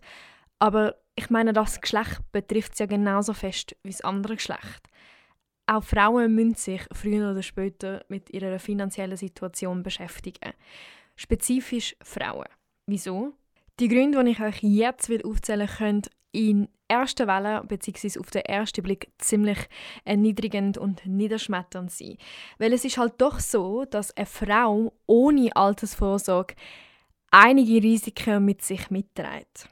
Aber 0.58 0.96
ich 1.16 1.30
meine, 1.30 1.54
das 1.54 1.82
Geschlecht 1.82 2.20
betrifft 2.32 2.74
es 2.74 2.80
ja 2.80 2.88
genauso 2.88 3.34
fest 3.34 3.76
wie 3.84 3.92
das 3.92 4.02
andere 4.02 4.38
Geschlecht. 4.38 4.90
Auch 5.68 5.84
Frauen 5.84 6.34
müssen 6.34 6.56
sich 6.56 6.82
früher 6.94 7.30
oder 7.30 7.44
später 7.44 8.04
mit 8.08 8.32
ihrer 8.32 8.58
finanziellen 8.58 9.18
Situation 9.18 9.84
beschäftigen 9.84 10.54
spezifisch 11.16 11.96
Frauen. 12.02 12.48
Wieso? 12.88 13.34
Die 13.80 13.88
Gründe, 13.88 14.24
die 14.24 14.32
ich 14.32 14.40
euch 14.40 14.62
jetzt 14.62 15.10
aufzählen 15.26 15.68
will, 15.68 15.76
können 15.78 16.02
in 16.32 16.68
erster 16.88 17.28
Welle 17.28 17.64
bzw. 17.64 18.20
auf 18.20 18.30
den 18.32 18.44
ersten 18.44 18.84
Blick 18.84 19.12
ziemlich 19.18 19.58
erniedrigend 20.04 20.78
und 20.78 21.06
niederschmetternd 21.06 21.92
sein. 21.92 22.18
Weil 22.58 22.74
es 22.74 22.86
ist 22.86 22.98
halt 22.98 23.14
doch 23.20 23.40
so, 23.40 23.86
dass 23.86 24.16
eine 24.18 24.26
Frau 24.26 24.94
ohne 25.06 25.56
Altersvorsorge 25.56 26.56
einige 27.32 27.82
Risiken 27.82 28.46
mit 28.46 28.62
sich 28.62 28.90
mitträgt. 28.90 29.70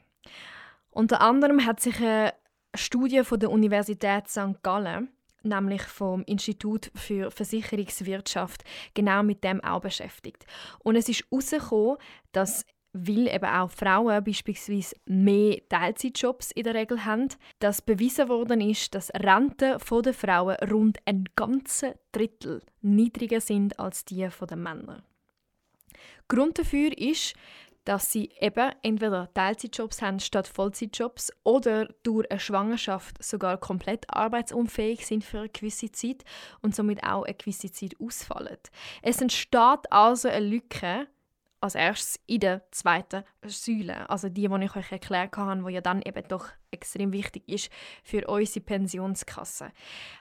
Unter 0.90 1.22
anderem 1.22 1.66
hat 1.66 1.80
sich 1.80 2.00
eine 2.00 2.34
Studie 2.76 3.24
von 3.24 3.40
der 3.40 3.52
Universität 3.52 4.28
St. 4.30 4.62
Gallen 4.64 5.10
nämlich 5.44 5.82
vom 5.84 6.24
Institut 6.24 6.92
für 6.96 7.32
Versicherungswirtschaft, 7.32 8.64
genau 8.94 9.24
mit 9.24 9.44
dem 9.44 9.64
auch 9.64 9.82
beschäftigt. 9.82 10.46
Und 10.80 10.96
es 10.96 11.10
ist 11.10 11.26
herausgekommen, 11.32 11.98
dass 12.32 12.66
weil 12.94 13.28
eben 13.28 13.46
auch 13.46 13.72
Frauen 13.72 14.24
beispielsweise 14.24 14.96
mehr 15.06 15.60
Teilzeitjobs 15.70 16.52
in 16.52 16.64
der 16.64 16.76
Regel 16.76 17.06
haben, 17.06 17.30
dass 17.60 17.82
bewiesen 17.82 18.28
worden 18.28 18.60
ist, 18.60 18.94
dass 18.94 19.14
Renten 19.14 19.78
der 20.04 20.14
Frauen 20.14 20.58
rund 20.70 21.00
ein 21.06 21.24
ganzes 21.36 21.94
Drittel 22.12 22.62
niedriger 22.82 23.40
sind 23.40 23.80
als 23.80 24.04
die 24.04 24.28
der 24.28 24.58
Männer. 24.58 25.04
Grund 26.28 26.60
dafür 26.60 26.98
ist, 26.98 27.34
dass 27.86 28.12
sie 28.12 28.30
eben 28.40 28.72
entweder 28.84 29.34
Teilzeitjobs 29.34 30.02
haben 30.02 30.20
statt 30.20 30.48
Vollzeitjobs 30.48 31.32
oder 31.44 31.88
durch 32.04 32.30
eine 32.30 32.40
Schwangerschaft 32.40 33.24
sogar 33.24 33.58
komplett 33.58 34.06
arbeitsunfähig 34.10 35.06
sind 35.06 35.24
für 35.24 35.40
eine 35.40 35.50
gewisse 35.50 35.92
Zeit 35.92 36.24
und 36.62 36.76
somit 36.76 37.04
auch 37.04 37.24
eine 37.24 37.34
gewisse 37.34 37.72
Zeit 37.72 37.96
ausfallen. 38.00 38.58
Es 39.02 39.22
entsteht 39.22 39.92
also 39.92 40.28
eine 40.28 40.46
Lücke 40.46 41.08
als 41.62 41.76
erstes 41.76 42.20
in 42.26 42.40
der 42.40 42.64
zweiten 42.72 43.24
Säule, 43.46 44.10
also 44.10 44.30
die, 44.30 44.48
die 44.48 44.66
ich 44.66 44.76
euch 44.76 44.92
erklärt 44.92 45.38
habe, 45.38 45.64
die 45.68 45.74
ja 45.74 45.82
dann 45.82 46.02
eben 46.02 46.28
doch 46.28 46.48
extrem 46.72 47.14
wichtig 47.14 47.48
ist 47.48 47.72
für 48.04 48.28
unsere 48.28 48.66
Pensionskasse. 48.66 49.72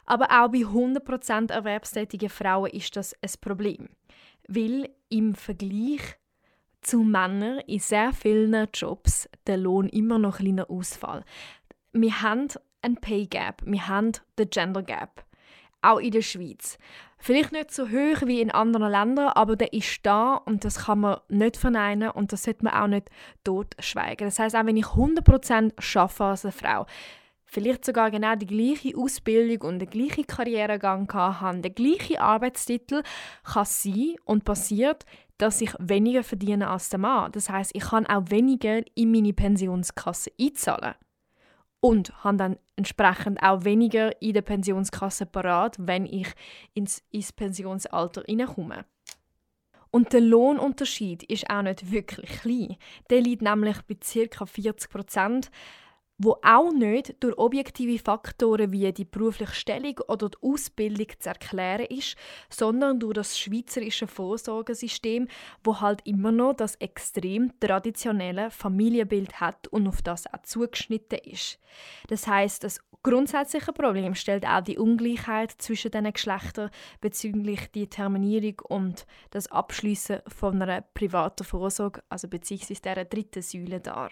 Aber 0.04 0.26
auch 0.26 0.50
bei 0.50 0.58
100% 0.58 1.50
erwerbstätigen 1.50 2.28
Frauen 2.28 2.70
ist 2.70 2.94
das 2.94 3.14
ein 3.22 3.30
Problem, 3.40 3.88
weil 4.48 4.90
im 5.08 5.34
Vergleich 5.34 6.19
zu 6.82 7.00
Männern 7.00 7.60
in 7.66 7.78
sehr 7.78 8.12
vielen 8.12 8.68
Jobs 8.72 9.28
der 9.46 9.56
Lohn 9.56 9.88
immer 9.88 10.18
noch 10.18 10.38
ein 10.38 10.44
kleiner 10.44 10.70
Ausfall. 10.70 11.24
Wir 11.92 12.22
haben 12.22 12.48
ein 12.82 12.96
Pay 12.96 13.26
Gap, 13.26 13.62
wir 13.64 13.88
haben 13.88 14.12
den 14.38 14.50
Gender 14.50 14.82
Gap, 14.82 15.24
auch 15.82 15.98
in 15.98 16.12
der 16.12 16.22
Schweiz. 16.22 16.78
Vielleicht 17.18 17.52
nicht 17.52 17.70
so 17.70 17.88
hoch 17.88 18.22
wie 18.24 18.40
in 18.40 18.50
anderen 18.50 18.90
Ländern, 18.90 19.28
aber 19.34 19.54
der 19.54 19.74
ist 19.74 20.00
da 20.04 20.36
und 20.36 20.64
das 20.64 20.86
kann 20.86 21.00
man 21.00 21.20
nicht 21.28 21.58
verneinen 21.58 22.10
und 22.10 22.32
das 22.32 22.44
sollte 22.44 22.64
man 22.64 22.72
auch 22.72 22.86
nicht 22.86 23.10
totschweigen. 23.44 24.26
Das 24.26 24.38
heißt, 24.38 24.56
auch 24.56 24.64
wenn 24.64 24.78
ich 24.78 24.86
100% 24.86 25.98
arbeite 25.98 26.24
als 26.24 26.44
eine 26.46 26.52
Frau, 26.52 26.86
vielleicht 27.44 27.84
sogar 27.84 28.10
genau 28.10 28.36
die 28.36 28.46
gleiche 28.46 28.96
Ausbildung 28.96 29.68
und 29.68 29.80
den 29.80 29.90
gleichen 29.90 30.26
Karrieregang 30.26 31.12
habe, 31.12 31.58
der 31.58 31.72
gleiche 31.72 32.22
Arbeitstitel, 32.22 33.02
kann 33.44 33.66
sein 33.66 34.14
und 34.24 34.44
passiert, 34.44 35.04
dass 35.40 35.60
ich 35.60 35.72
weniger 35.78 36.22
verdiene 36.22 36.68
als 36.68 36.90
der 36.90 36.98
Mann. 36.98 37.32
Das 37.32 37.48
heißt, 37.48 37.72
ich 37.74 37.82
kann 37.82 38.06
auch 38.06 38.24
weniger 38.28 38.82
in 38.94 39.10
meine 39.10 39.32
Pensionskasse 39.32 40.30
einzahlen. 40.40 40.94
Und 41.82 42.12
habe 42.22 42.36
dann 42.36 42.58
entsprechend 42.76 43.42
auch 43.42 43.64
weniger 43.64 44.20
in 44.20 44.34
der 44.34 44.42
Pensionskasse 44.42 45.24
parat, 45.24 45.76
wenn 45.78 46.04
ich 46.04 46.28
ins, 46.74 47.02
ins 47.10 47.32
Pensionsalter 47.32 48.22
hineinkomme. 48.26 48.84
Und 49.90 50.12
der 50.12 50.20
Lohnunterschied 50.20 51.22
ist 51.22 51.48
auch 51.48 51.62
nicht 51.62 51.90
wirklich 51.90 52.30
klein. 52.42 52.76
Der 53.08 53.22
liegt 53.22 53.40
nämlich 53.40 53.78
bei 53.82 53.96
ca. 54.28 54.44
40 54.44 54.90
Prozent 54.90 55.50
wo 56.22 56.36
auch 56.42 56.70
nicht 56.70 57.14
durch 57.20 57.38
objektive 57.38 57.98
Faktoren 57.98 58.72
wie 58.72 58.92
die 58.92 59.06
berufliche 59.06 59.54
Stellung 59.54 59.98
oder 60.06 60.28
die 60.28 60.36
Ausbildung 60.42 61.06
zu 61.18 61.30
erklären 61.30 61.86
ist, 61.86 62.14
sondern 62.50 63.00
durch 63.00 63.14
das 63.14 63.38
schweizerische 63.38 64.06
Vorsorgesystem, 64.06 65.28
wo 65.64 65.80
halt 65.80 66.02
immer 66.04 66.30
noch 66.30 66.52
das 66.52 66.74
extrem 66.74 67.58
traditionelle 67.58 68.50
Familienbild 68.50 69.40
hat 69.40 69.66
und 69.68 69.88
auf 69.88 70.02
das 70.02 70.26
auch 70.26 70.42
zugeschnitten 70.42 71.20
ist. 71.24 71.58
Das 72.08 72.26
heißt, 72.26 72.64
das 72.64 72.80
grundsätzliche 73.02 73.72
Problem 73.72 74.14
stellt 74.14 74.46
auch 74.46 74.60
die 74.60 74.76
Ungleichheit 74.76 75.52
zwischen 75.52 75.90
den 75.90 76.12
Geschlechtern 76.12 76.68
bezüglich 77.00 77.70
die 77.72 77.88
Terminierung 77.88 78.60
und 78.68 79.06
das 79.30 79.50
Abschließen 79.50 80.20
von 80.26 80.60
einer 80.60 80.82
privaten 80.82 81.44
Vorsorge, 81.44 82.02
also 82.10 82.28
beziehungsweise 82.28 82.82
der 82.82 83.06
dritten 83.06 83.40
Säule 83.40 83.80
dar. 83.80 84.10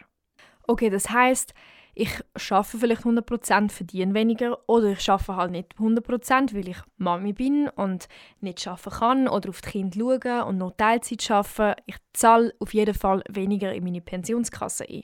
Okay, 0.67 0.89
das 0.91 1.11
heißt, 1.11 1.53
ich 1.99 2.23
schaffe 2.37 2.79
vielleicht 2.79 3.03
100%, 3.03 3.71
verdiene 3.73 4.15
weniger 4.15 4.57
oder 4.69 4.93
ich 4.93 5.01
schaffe 5.01 5.35
halt 5.35 5.51
nicht 5.51 5.75
100%, 5.79 6.55
weil 6.55 6.69
ich 6.69 6.77
Mami 6.97 7.33
bin 7.33 7.69
und 7.71 8.07
nicht 8.41 8.61
schaffen 8.61 8.93
kann 8.93 9.27
oder 9.27 9.49
auf 9.49 9.61
die 9.63 9.71
Kinder 9.71 10.21
schauen 10.23 10.49
und 10.49 10.59
noch 10.59 10.77
Teilzeit 10.77 11.29
arbeiten. 11.29 11.83
Ich 11.87 11.97
zahle 12.13 12.55
auf 12.61 12.73
jeden 12.73 12.95
Fall 12.95 13.25
weniger 13.29 13.75
in 13.75 13.83
meine 13.83 14.01
Pensionskasse 14.01 14.85
ein. 14.89 15.03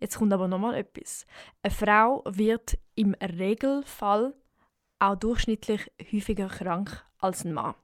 Jetzt 0.00 0.18
kommt 0.18 0.32
aber 0.32 0.48
nochmal 0.48 0.74
etwas. 0.74 1.24
Eine 1.62 1.72
Frau 1.72 2.24
wird 2.26 2.78
im 2.96 3.14
Regelfall 3.14 4.34
auch 4.98 5.14
durchschnittlich 5.14 5.88
häufiger 6.12 6.48
krank 6.48 7.04
als 7.18 7.44
ein 7.44 7.52
Mann. 7.52 7.74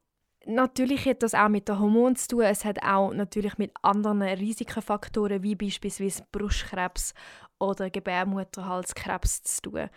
Natürlich 0.46 1.04
hat 1.06 1.22
das 1.22 1.34
auch 1.34 1.48
mit 1.48 1.68
den 1.68 1.78
Hormonen 1.78 2.16
zu 2.16 2.28
tun. 2.28 2.42
Es 2.42 2.64
hat 2.64 2.82
auch 2.82 3.12
natürlich 3.12 3.58
mit 3.58 3.70
anderen 3.82 4.22
Risikofaktoren 4.22 5.44
wie 5.44 5.54
beispielsweise 5.54 6.24
Brustkrebs 6.32 7.14
oder 7.60 7.90
Gebärmutterhalskrebs 7.90 9.42
zu 9.44 9.62
tun. 9.62 9.90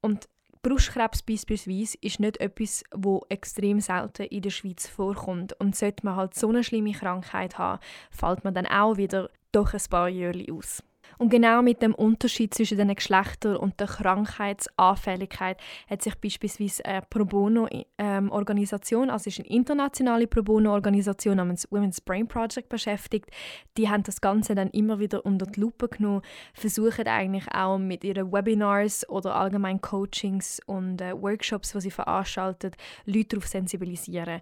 Und 0.00 0.28
Brustkrebs 0.62 1.22
beispielsweise 1.22 1.98
ist 2.00 2.20
nicht 2.20 2.40
etwas, 2.40 2.84
wo 2.92 3.24
extrem 3.28 3.80
selten 3.80 4.24
in 4.24 4.42
der 4.42 4.50
Schweiz 4.50 4.86
vorkommt. 4.86 5.58
Und 5.60 5.76
sollte 5.76 6.04
man 6.04 6.16
halt 6.16 6.34
so 6.34 6.48
eine 6.48 6.64
schlimme 6.64 6.92
Krankheit 6.92 7.58
haben, 7.58 7.80
fällt 8.10 8.44
man 8.44 8.54
dann 8.54 8.66
auch 8.66 8.96
wieder 8.96 9.30
doch 9.52 9.72
ein 9.72 9.80
paar 9.88 10.08
Jahre 10.08 10.44
aus. 10.52 10.82
Und 11.16 11.30
genau 11.30 11.62
mit 11.62 11.82
dem 11.82 11.94
Unterschied 11.94 12.54
zwischen 12.54 12.78
den 12.78 12.94
Geschlechtern 12.94 13.56
und 13.56 13.80
der 13.80 13.86
Krankheitsanfälligkeit 13.86 15.58
hat 15.88 16.02
sich 16.02 16.14
beispielsweise 16.16 16.84
eine 16.84 17.02
Pro 17.08 17.24
Bono-Organisation, 17.24 19.04
ähm, 19.04 19.10
also 19.10 19.28
ist 19.28 19.40
eine 19.40 19.48
internationale 19.48 20.26
Pro 20.26 20.42
Bono-Organisation 20.42 21.36
namens 21.36 21.66
Women's 21.70 22.00
Brain 22.00 22.28
Project 22.28 22.68
beschäftigt. 22.68 23.30
Die 23.76 23.88
haben 23.88 24.02
das 24.02 24.20
Ganze 24.20 24.54
dann 24.54 24.70
immer 24.70 24.98
wieder 24.98 25.24
unter 25.24 25.46
die 25.46 25.60
Lupe 25.60 25.88
genommen, 25.88 26.22
versuchen 26.54 27.06
eigentlich 27.06 27.46
auch 27.52 27.78
mit 27.78 28.04
ihren 28.04 28.32
Webinars 28.32 29.08
oder 29.08 29.34
allgemein 29.34 29.80
Coachings 29.80 30.60
und 30.66 31.00
äh, 31.00 31.12
Workshops, 31.20 31.72
die 31.72 31.80
sie 31.80 31.90
veranstalten, 31.90 32.72
Leute 33.06 33.28
darauf 33.28 33.46
sensibilisieren. 33.46 34.40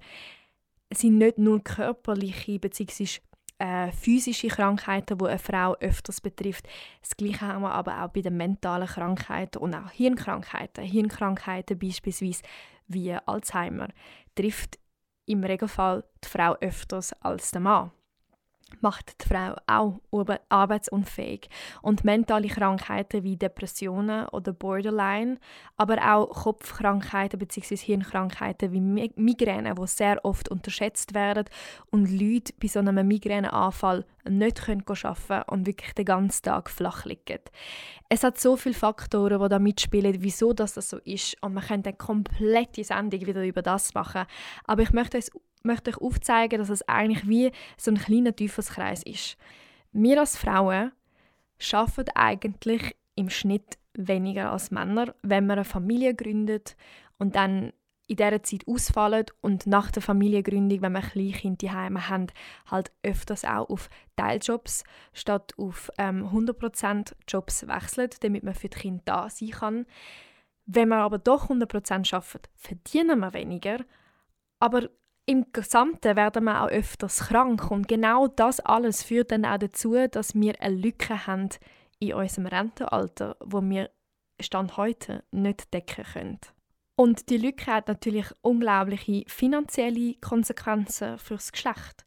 Es 0.89 1.01
sind 1.01 1.19
nicht 1.19 1.39
nur 1.39 1.63
körperliche 1.63 2.59
bzw 2.59 3.21
äh, 3.59 3.91
physische 3.93 4.49
Krankheiten, 4.49 5.19
die 5.19 5.25
eine 5.25 5.39
Frau 5.39 5.75
öfters 5.77 6.21
betrifft. 6.21 6.67
Das 7.01 7.17
Gleiche 7.17 7.43
haben 7.43 7.63
wir 7.63 7.73
aber 7.73 8.03
auch 8.03 8.09
bei 8.09 8.21
den 8.21 8.37
mentalen 8.37 8.87
Krankheiten 8.87 9.59
und 9.59 9.75
auch 9.75 9.91
Hirnkrankheiten. 9.91 10.85
Hirnkrankheiten 10.85 11.79
beispielsweise 11.79 12.43
wie 12.89 13.13
Alzheimer 13.13 13.89
trifft 14.35 14.79
im 15.27 15.43
Regelfall 15.43 16.05
die 16.23 16.29
Frau 16.29 16.55
öfters 16.61 17.13
als 17.23 17.51
der 17.51 17.61
Mann 17.61 17.91
macht 18.81 19.23
die 19.23 19.29
Frau 19.29 19.57
auch 19.67 20.01
arbeitsunfähig. 20.49 21.49
Und 21.83 22.05
mentale 22.05 22.49
Krankheiten 22.49 23.23
wie 23.23 23.37
Depressionen 23.37 24.29
oder 24.29 24.53
Borderline, 24.53 25.39
aber 25.77 25.97
auch 26.15 26.31
Kopfkrankheiten 26.31 27.39
bzw. 27.39 27.77
Hirnkrankheiten 27.77 28.73
wie 28.73 28.81
Migräne, 28.81 29.75
die 29.75 29.87
sehr 29.87 30.25
oft 30.25 30.49
unterschätzt 30.49 31.15
werden 31.15 31.45
und 31.91 32.11
Leute 32.11 32.53
bei 32.61 32.69
so 32.69 32.81
einem 32.81 33.07
Migräneanfall 33.07 34.05
nicht 34.29 34.61
arbeiten 34.69 34.85
können 34.85 35.43
und 35.49 35.67
wirklich 35.67 35.95
den 35.95 36.05
ganzen 36.05 36.43
Tag 36.43 36.71
flach 36.71 37.05
liegen. 37.05 37.41
Es 38.09 38.23
hat 38.23 38.39
so 38.39 38.57
viele 38.57 38.75
Faktoren, 38.75 39.41
die 39.41 39.49
da 39.49 39.59
mitspielen, 39.59 40.23
wieso 40.23 40.53
das 40.53 40.75
so 40.75 40.99
ist. 40.99 41.37
Und 41.43 41.55
man 41.55 41.65
könnte 41.65 41.91
eine 41.91 41.99
komplette 41.99 42.85
Sendung 42.85 43.21
wieder 43.27 43.45
über 43.45 43.63
das 43.63 43.95
machen. 43.95 44.27
Aber 44.65 44.83
ich 44.83 44.93
möchte 44.93 45.17
uns 45.19 45.31
möchte 45.67 45.91
ich 45.91 45.99
aufzeigen, 45.99 46.59
dass 46.59 46.71
es 46.71 46.89
eigentlich 46.89 47.29
wie 47.29 47.51
so 47.77 47.91
ein 47.91 47.99
kleiner 47.99 48.35
Teufelskreis 48.35 49.03
ist. 49.03 49.37
Wir 49.93 50.21
als 50.21 50.37
Frauen 50.37 50.93
arbeiten 51.73 52.11
eigentlich 52.15 52.97
im 53.17 53.29
Schnitt 53.29 53.79
weniger 53.95 54.53
als 54.53 54.71
Männer, 54.71 55.15
wenn 55.23 55.47
man 55.47 55.59
eine 55.59 55.65
Familie 55.65 56.15
gründet 56.15 56.77
und 57.19 57.35
dann 57.35 57.73
in 58.07 58.17
dieser 58.17 58.43
Zeit 58.43 58.67
ausfallen 58.67 59.27
und 59.41 59.67
nach 59.67 59.91
der 59.91 60.03
Familiengründung, 60.03 60.83
wenn 60.83 60.93
man 60.93 61.03
Kleinkind 61.03 61.61
die 61.61 61.71
Heime 61.71 62.09
haben, 62.09 62.29
halt 62.71 62.93
öfters 63.03 63.45
auch 63.45 63.69
auf 63.69 63.89
Teiljobs 64.17 64.85
statt 65.13 65.53
auf 65.59 65.91
ähm, 65.99 66.25
100% 66.25 67.15
Jobs 67.27 67.67
wechselt, 67.67 68.23
damit 68.23 68.45
man 68.45 68.55
für 68.55 68.69
die 68.69 68.79
Kinder 68.79 69.03
da 69.05 69.29
sein 69.29 69.51
kann. 69.51 69.87
Wenn 70.67 70.89
man 70.89 71.01
aber 71.01 71.19
doch 71.19 71.49
100% 71.49 72.15
arbeitet, 72.15 72.49
verdienen 72.55 73.21
wir 73.21 73.35
weniger, 73.35 73.79
aber 74.61 74.89
im 75.27 75.53
Gesamten 75.53 76.15
werden 76.15 76.45
wir 76.45 76.63
auch 76.63 76.69
öfters 76.69 77.29
krank 77.29 77.71
und 77.71 77.89
genau 77.89 78.29
das 78.29 78.61
alles 78.61 79.03
führt 79.03 79.33
dann 79.33 79.45
auch 79.45 79.59
dazu, 79.59 79.97
dass 80.09 80.35
wir 80.35 80.61
eine 80.61 80.77
Lücke 80.77 81.27
haben 81.27 81.49
in 81.99 82.15
unserem 82.15 82.47
Rentenalter, 82.47 83.37
wo 83.41 83.61
wir 83.61 83.91
Stand 84.41 84.77
heute 84.77 85.25
nicht 85.33 85.73
decken 85.73 86.05
können. 86.05 86.41
Und 86.97 87.29
die 87.29 87.37
Lücke 87.37 87.67
hat 87.67 87.89
natürlich 87.89 88.27
unglaubliche 88.41 89.25
finanzielle 89.27 90.15
Konsequenzen 90.15 91.19
fürs 91.19 91.53
Geschlecht. 91.53 92.07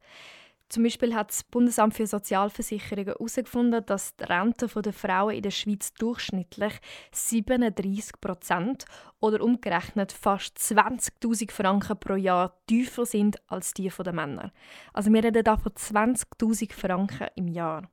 Zum 0.67 0.83
Beispiel 0.83 1.15
hat 1.15 1.29
das 1.29 1.43
Bundesamt 1.43 1.95
für 1.95 2.05
Sozialversicherungen 2.05 3.07
herausgefunden, 3.07 3.83
dass 3.85 4.15
die 4.15 4.23
Renten 4.23 4.69
der 4.81 4.93
Frauen 4.93 5.35
in 5.35 5.41
der 5.41 5.49
Schweiz 5.49 5.93
durchschnittlich 5.93 6.73
37 7.11 8.21
Prozent 8.21 8.85
oder 9.19 9.41
umgerechnet 9.43 10.11
fast 10.11 10.57
20.000 10.57 11.51
Franken 11.51 11.99
pro 11.99 12.15
Jahr 12.15 12.55
tiefer 12.67 13.07
sind 13.07 13.41
als 13.47 13.73
die 13.73 13.89
der 13.89 14.13
Männer. 14.13 14.51
Also 14.93 15.11
wir 15.11 15.23
reden 15.23 15.43
da 15.43 15.57
von 15.57 15.71
20.000 15.71 16.71
Franken 16.71 17.27
im 17.35 17.47
Jahr. 17.47 17.89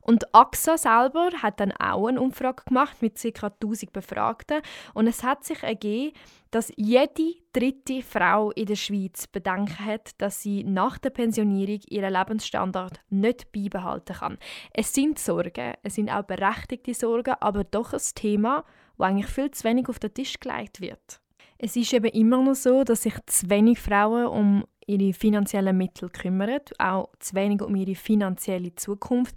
Und 0.00 0.34
AXA 0.34 0.78
selber 0.78 1.30
hat 1.42 1.60
dann 1.60 1.72
auch 1.72 2.06
eine 2.06 2.20
Umfrage 2.20 2.64
gemacht 2.64 3.00
mit 3.02 3.20
ca. 3.20 3.46
1000 3.48 3.92
Befragten 3.92 4.62
und 4.94 5.06
es 5.06 5.22
hat 5.22 5.44
sich 5.44 5.62
ergeben, 5.62 6.12
dass 6.50 6.72
jede 6.76 7.34
dritte 7.52 8.02
Frau 8.02 8.50
in 8.52 8.66
der 8.66 8.76
Schweiz 8.76 9.26
Bedenken 9.26 9.84
hat, 9.84 10.10
dass 10.18 10.42
sie 10.42 10.64
nach 10.64 10.98
der 10.98 11.10
Pensionierung 11.10 11.80
ihren 11.88 12.12
Lebensstandard 12.12 13.00
nicht 13.08 13.52
beibehalten 13.52 14.16
kann. 14.16 14.38
Es 14.72 14.92
sind 14.92 15.18
Sorgen, 15.18 15.74
es 15.82 15.94
sind 15.94 16.10
auch 16.10 16.24
berechtigte 16.24 16.94
Sorgen, 16.94 17.34
aber 17.40 17.64
doch 17.64 17.92
ein 17.92 18.00
Thema, 18.14 18.64
das 18.98 19.08
eigentlich 19.08 19.26
viel 19.26 19.50
zu 19.50 19.64
wenig 19.64 19.88
auf 19.88 19.98
den 19.98 20.14
Tisch 20.14 20.40
gelegt 20.40 20.80
wird. 20.80 21.20
Es 21.62 21.76
ist 21.76 21.92
eben 21.92 22.06
immer 22.06 22.42
noch 22.42 22.54
so, 22.54 22.84
dass 22.84 23.02
sich 23.02 23.14
zu 23.26 23.50
wenig 23.50 23.78
Frauen 23.78 24.26
um 24.26 24.64
ihre 24.90 25.12
finanziellen 25.12 25.76
Mittel 25.76 26.08
kümmern, 26.10 26.60
auch 26.78 27.08
zu 27.18 27.34
wenig 27.34 27.62
um 27.62 27.74
ihre 27.76 27.94
finanzielle 27.94 28.74
Zukunft. 28.74 29.34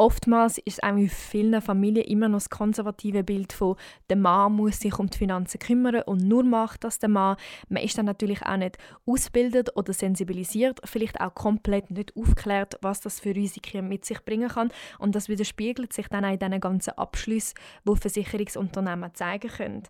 Oftmals 0.00 0.56
ist 0.56 0.78
es 0.82 0.88
in 0.88 1.10
vielen 1.10 1.60
Familien 1.60 2.06
immer 2.06 2.26
noch 2.26 2.38
das 2.38 2.48
konservative 2.48 3.22
Bild 3.22 3.52
von 3.52 3.76
der 4.08 4.16
Mann 4.16 4.54
muss 4.54 4.80
sich 4.80 4.98
um 4.98 5.10
die 5.10 5.18
Finanzen 5.18 5.58
kümmern 5.58 6.02
und 6.06 6.26
nur 6.26 6.42
macht 6.42 6.84
das 6.84 6.98
der 6.98 7.10
Mann. 7.10 7.36
Man 7.68 7.82
ist 7.82 7.98
dann 7.98 8.06
natürlich 8.06 8.40
auch 8.46 8.56
nicht 8.56 8.78
ausgebildet 9.04 9.76
oder 9.76 9.92
sensibilisiert, 9.92 10.80
vielleicht 10.84 11.20
auch 11.20 11.34
komplett 11.34 11.90
nicht 11.90 12.16
aufklärt, 12.16 12.78
was 12.80 13.02
das 13.02 13.20
für 13.20 13.34
Risiken 13.34 13.88
mit 13.88 14.06
sich 14.06 14.24
bringen 14.24 14.48
kann 14.48 14.72
und 14.98 15.14
das 15.14 15.28
widerspiegelt 15.28 15.92
sich 15.92 16.08
dann 16.08 16.24
auch 16.24 16.32
in 16.32 16.38
diesen 16.38 16.60
ganzen 16.60 16.96
Abschlüssen, 16.96 17.58
wo 17.84 17.94
Versicherungsunternehmen 17.94 19.14
zeigen 19.14 19.50
können. 19.50 19.82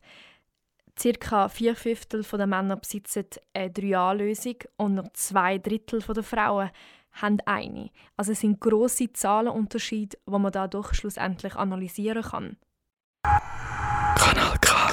Circa 1.01 1.49
vier 1.49 1.77
Fünftel 1.77 2.23
der 2.23 2.47
Männer 2.47 2.77
besitzen 2.77 3.25
eine 3.55 3.71
3A-Lösung 3.71 4.57
und 4.77 4.97
nur 4.97 5.15
zwei 5.15 5.57
Drittel 5.57 6.01
der 6.03 6.23
Frauen 6.23 6.71
haben 7.13 7.39
eine. 7.47 7.89
Also 8.19 8.33
es 8.33 8.41
sind 8.41 8.61
grosse 8.61 9.11
Zahlenunterschiede, 9.11 10.19
die 10.27 10.31
man 10.31 10.53
dadurch 10.53 10.93
schlussendlich 10.93 11.57
analysieren 11.57 12.23
kann. 12.23 12.57
Kanal 13.23 14.59
K. 14.61 14.91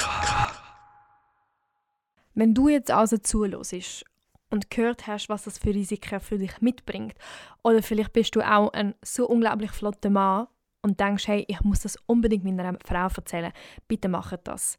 Wenn 2.34 2.54
du 2.54 2.70
jetzt 2.70 2.92
also 2.92 3.18
zuhörst 3.18 4.06
und 4.50 4.70
gehört 4.70 5.08
hast, 5.08 5.28
was 5.28 5.44
das 5.44 5.58
für 5.58 5.74
Risiken 5.74 6.22
für 6.22 6.38
dich 6.38 6.62
mitbringt, 6.62 7.16
oder 7.64 7.84
vielleicht 7.84 8.14
bist 8.14 8.34
du 8.34 8.42
auch 8.42 8.72
ein 8.72 8.96
so 9.04 9.28
unglaublich 9.28 9.72
flotter 9.72 10.10
Mann 10.10 10.48
und 10.84 11.02
denkst, 11.02 11.28
hey, 11.28 11.44
ich 11.50 11.60
muss 11.62 11.82
das 11.82 11.98
unbedingt 12.06 12.46
meiner 12.46 12.78
Frau 12.86 13.08
erzählen, 13.08 13.52
bitte 13.90 14.08
mach 14.08 14.34
das. 14.38 14.78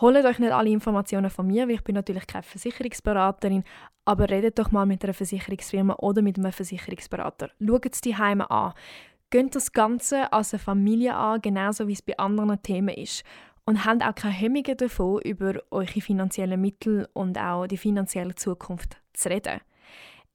Holt 0.00 0.24
euch 0.24 0.38
nicht 0.38 0.52
alle 0.52 0.70
Informationen 0.70 1.30
von 1.30 1.46
mir, 1.46 1.68
weil 1.68 1.76
ich 1.76 1.84
bin 1.84 1.94
natürlich 1.94 2.26
keine 2.26 2.42
Versicherungsberaterin, 2.42 3.62
aber 4.04 4.28
redet 4.28 4.58
doch 4.58 4.70
mal 4.70 4.86
mit 4.86 5.04
einer 5.04 5.14
Versicherungsfirma 5.14 5.94
oder 5.98 6.20
mit 6.20 6.38
einem 6.38 6.52
Versicherungsberater. 6.52 7.50
Schaut 7.64 7.86
es 7.86 8.00
die 8.00 8.16
Heime 8.16 8.50
an. 8.50 8.72
Geht 9.30 9.54
das 9.54 9.72
Ganze 9.72 10.32
als 10.32 10.52
eine 10.52 10.58
Familie 10.58 11.14
an, 11.14 11.40
genauso 11.40 11.88
wie 11.88 11.92
es 11.92 12.02
bei 12.02 12.16
anderen 12.18 12.60
Themen 12.62 12.94
ist. 12.94 13.24
Und 13.66 13.84
habt 13.84 14.02
auch 14.02 14.14
keine 14.14 14.34
Hemmungen 14.34 14.76
davon, 14.76 15.22
über 15.22 15.54
eure 15.70 16.00
finanziellen 16.00 16.60
Mittel 16.60 17.08
und 17.14 17.38
auch 17.38 17.66
die 17.66 17.78
finanzielle 17.78 18.34
Zukunft 18.34 19.00
zu 19.14 19.30
reden. 19.30 19.60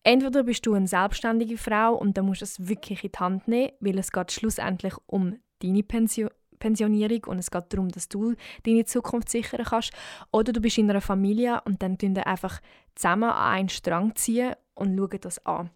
Entweder 0.04 0.44
bist 0.44 0.66
du 0.66 0.74
eine 0.74 0.88
selbstständige 0.88 1.58
Frau 1.58 1.94
und 1.94 2.18
dann 2.18 2.26
musst 2.26 2.42
du 2.42 2.46
es 2.46 2.68
wirklich 2.68 3.04
in 3.04 3.12
die 3.12 3.20
Hand 3.20 3.48
nehmen, 3.48 3.74
weil 3.82 4.00
es 4.00 4.12
geht 4.12 4.32
schlussendlich 4.32 4.94
um 5.06 5.38
deine 5.62 5.84
Pension, 5.84 6.30
Pensionierung 6.60 7.24
und 7.26 7.40
es 7.40 7.52
geht 7.52 7.66
darum, 7.70 7.90
dass 7.90 8.10
du 8.10 8.36
deine 8.64 8.86
Zukunft 8.86 9.30
sichern 9.30 9.66
kannst. 9.66 9.92
Oder 10.32 10.54
du 10.54 10.62
bist 10.62 10.78
in 10.78 10.90
einer 10.90 11.02
Familie 11.02 11.62
und 11.66 11.82
dann 11.82 11.98
tun 11.98 12.18
einfach 12.18 12.60
zusammen 12.96 13.30
an 13.30 13.54
einen 13.54 13.70
Strang 13.70 14.16
ziehen 14.16 14.56
und 14.76 14.98
schauen 14.98 15.20
das 15.22 15.46
an. 15.46 15.70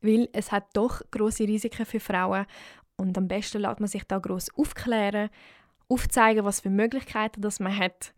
Weil 0.00 0.28
es 0.32 0.52
hat 0.52 0.68
doch 0.74 1.02
große 1.10 1.44
Risiken 1.44 1.86
für 1.86 2.00
Frauen 2.00 2.46
und 2.96 3.16
am 3.16 3.28
besten 3.28 3.62
lässt 3.62 3.80
man 3.80 3.88
sich 3.88 4.04
da 4.04 4.18
groß 4.18 4.54
aufklären, 4.56 5.30
aufzeigen, 5.88 6.44
was 6.44 6.60
für 6.60 6.70
Möglichkeiten 6.70 7.40
das 7.40 7.60
man 7.60 7.76
hat. 7.76 8.12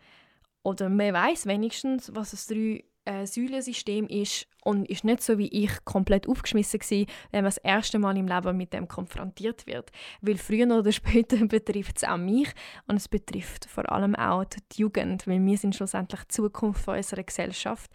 Oder 0.63 0.89
man 0.89 1.15
weiß 1.15 1.47
wenigstens, 1.47 2.15
was 2.15 2.33
es 2.33 2.47
drei 2.47 2.85
äh, 3.05 3.27
Säulensystem 3.27 4.07
ist 4.07 4.47
und 4.65 4.89
ist 4.89 5.05
nicht 5.05 5.23
so 5.23 5.39
wie 5.39 5.49
ich 5.49 5.71
komplett 5.85 6.29
aufgeschmissen 6.29 6.81
gewesen, 6.81 7.07
wenn 7.31 7.43
man 7.45 7.49
das 7.49 7.59
erste 7.59 7.99
Mal 7.99 8.17
im 8.17 8.29
Leben 8.29 8.57
mit 8.57 8.73
dem 8.73 8.89
konfrontiert 8.89 9.67
wird. 9.67 9.91
Weil 10.21 10.37
früher 10.37 10.67
oder 10.67 10.93
später 10.93 11.45
betrifft 11.47 11.99
es 11.99 12.05
auch 12.05 12.17
mich 12.17 12.49
und 12.87 12.97
es 12.97 13.09
betrifft 13.09 13.67
vor 13.67 13.91
allem 13.91 14.15
auch 14.15 14.45
die 14.45 14.83
Jugend, 14.83 15.27
weil 15.27 15.45
wir 15.45 15.57
sind 15.57 15.75
schlussendlich 15.75 16.23
die 16.23 16.29
Zukunft 16.29 16.87
unserer 16.89 17.23
Gesellschaft 17.23 17.91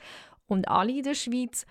und 0.47 0.67
alle 0.67 0.97
in 0.97 1.03
der 1.03 1.15
Schweiz, 1.15 1.65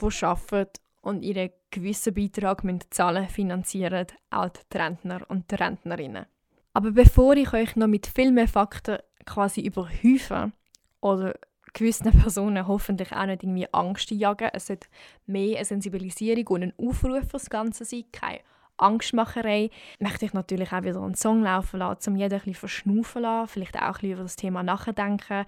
die 0.00 0.24
arbeiten 0.24 0.80
und 1.00 1.22
ihren 1.22 1.50
gewissen 1.70 2.14
Beitrag 2.14 2.62
zahlen, 2.90 3.28
finanzieren 3.28 4.06
auch 4.30 4.48
die 4.48 4.76
Rentner 4.76 5.22
und 5.28 5.50
die 5.50 5.54
Rentnerinnen. 5.54 6.26
Aber 6.72 6.90
bevor 6.90 7.34
ich 7.36 7.52
euch 7.52 7.76
noch 7.76 7.86
mit 7.86 8.06
viel 8.06 8.32
mehr 8.32 8.48
Fakten 8.48 8.98
quasi 9.24 9.62
überhäufe 9.62 10.52
oder 11.00 11.34
gewissen 11.76 12.10
Personen 12.18 12.66
hoffentlich 12.66 13.12
auch 13.12 13.26
nicht 13.26 13.42
irgendwie 13.42 13.72
Angst 13.72 14.10
jagen. 14.10 14.50
Es 14.52 14.66
sollte 14.66 14.88
mehr 15.26 15.56
eine 15.56 15.64
Sensibilisierung 15.64 16.46
und 16.48 16.62
ein 16.62 16.72
Aufruf 16.78 17.24
für 17.24 17.32
das 17.32 17.50
Ganze 17.50 17.84
sein, 17.84 18.04
keine 18.12 18.40
Angstmacherei. 18.78 19.70
Möchte 20.00 20.24
ich 20.24 20.32
natürlich 20.32 20.72
auch 20.72 20.82
wieder 20.82 21.00
einen 21.00 21.14
Song 21.14 21.42
laufen 21.42 21.78
lassen, 21.78 22.10
um 22.10 22.16
jeden 22.16 22.34
ein 22.34 22.38
bisschen 22.40 22.54
verschnaufen 22.54 23.22
lassen, 23.22 23.48
vielleicht 23.48 23.76
auch 23.80 24.02
ein 24.02 24.10
über 24.10 24.22
das 24.22 24.36
Thema 24.36 24.62
nachdenken. 24.62 25.44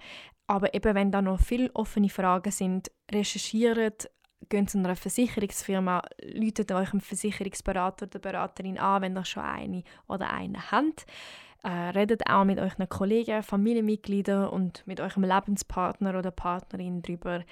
Aber 0.47 0.73
eben, 0.73 0.95
wenn 0.95 1.11
da 1.11 1.21
noch 1.21 1.39
viele 1.39 1.69
offene 1.75 2.09
Fragen 2.09 2.51
sind, 2.51 2.91
recherchiert, 3.11 4.09
geht 4.49 4.69
zu 4.69 4.79
einer 4.79 4.95
Versicherungsfirma, 4.95 6.01
läutet 6.23 6.71
euch 6.71 6.91
einen 6.91 7.01
Versicherungsberater 7.01 8.07
oder 8.07 8.19
Beraterin 8.19 8.79
an, 8.79 9.01
wenn 9.01 9.17
ihr 9.17 9.25
schon 9.25 9.43
eine 9.43 9.83
oder 10.07 10.31
einen 10.31 10.71
habt. 10.71 11.05
Äh, 11.63 11.89
redet 11.89 12.29
auch 12.29 12.45
mit 12.45 12.57
euren 12.57 12.87
Kollegen, 12.87 13.43
Familienmitgliedern 13.43 14.47
und 14.47 14.85
mit 14.87 15.01
eurem 15.01 15.23
Lebenspartner 15.23 16.17
oder 16.17 16.31
Partnerin 16.31 17.01
darüber. 17.01 17.43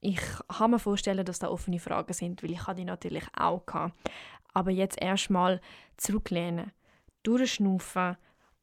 Ich 0.00 0.20
kann 0.46 0.70
mir 0.70 0.78
vorstellen, 0.78 1.24
dass 1.24 1.40
da 1.40 1.48
offene 1.48 1.80
Fragen 1.80 2.12
sind, 2.12 2.42
weil 2.42 2.52
ich 2.52 2.62
die 2.76 2.84
natürlich 2.84 3.24
auch 3.36 3.62
hatte. 3.72 3.92
Aber 4.54 4.70
jetzt 4.70 5.02
erstmal 5.02 5.60
zurücklehnen, 5.96 6.70
durchschnaufen 7.24 8.16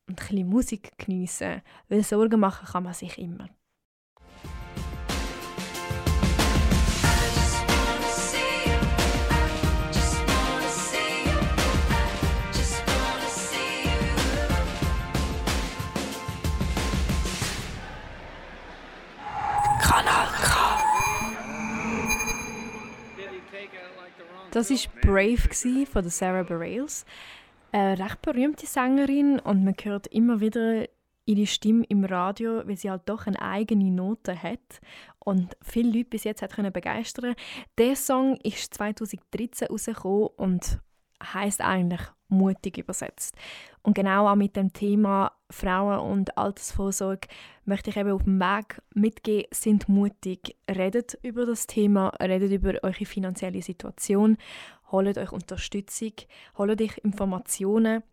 und 0.08 0.22
ein 0.22 0.28
bisschen 0.28 0.48
Musik 0.48 0.98
geniessen, 0.98 1.62
weil 1.89 2.04
Sorgen 2.04 2.39
machen 2.39 2.66
kann 2.66 2.84
man 2.84 2.94
sich 2.94 3.18
immer. 3.18 3.50
Das 24.54 24.70
ist 24.70 24.88
Brave 25.02 25.86
von 25.88 26.10
Sarah 26.10 26.44
Bareilles. 26.44 27.08
Eine 27.72 27.98
recht 27.98 28.22
berühmte 28.22 28.68
Sängerin 28.68 29.39
und 29.39 29.63
man 29.63 29.74
hört 29.82 30.06
immer 30.06 30.42
wieder 30.42 30.88
ihre 31.26 31.48
Stimme 31.48 31.84
im 31.89 32.06
Radio, 32.06 32.62
weil 32.68 32.78
sie 32.78 32.92
halt 32.92 33.02
doch 33.08 33.26
eine 33.26 33.42
eigene 33.42 33.89
Note 33.89 34.39
hat 34.39 34.80
und 35.18 35.58
viele 35.63 35.89
Leute 35.89 36.12
bis 36.12 36.24
jetzt 36.24 36.44
hat 36.44 36.54
können 36.54 36.72
begeistern. 36.72 37.34
Der 37.80 37.96
Song 37.96 38.38
ist 38.44 38.76
2013 38.76 39.70
rausgekommen 39.70 40.30
und 40.38 40.80
heißt 41.24 41.62
eigentlich 41.62 42.02
mutig 42.28 42.78
übersetzt. 42.78 43.36
Und 43.82 43.96
genau 43.96 44.28
auch 44.28 44.36
mit 44.36 44.56
dem 44.56 44.74
Thema 44.74 45.34
Frauen 45.50 46.00
und 46.00 46.38
Altersvorsorge 46.38 47.28
möchte 47.66 47.90
ich 47.90 47.98
eben 47.98 48.12
auf 48.12 48.24
dem 48.24 48.40
Weg 48.40 48.82
mitgehen, 48.94 49.46
sind 49.52 49.88
mutig, 49.90 50.56
redet 50.70 51.18
über 51.22 51.46
das 51.46 51.68
Thema, 51.68 52.10
redet 52.22 52.52
über 52.52 52.74
eure 52.82 53.06
finanzielle 53.06 53.62
Situation, 53.62 54.38
holt 54.92 55.18
euch 55.18 55.32
Unterstützung, 55.32 56.14
holt 56.58 56.82
euch 56.82 56.98
Informationen, 57.00 58.04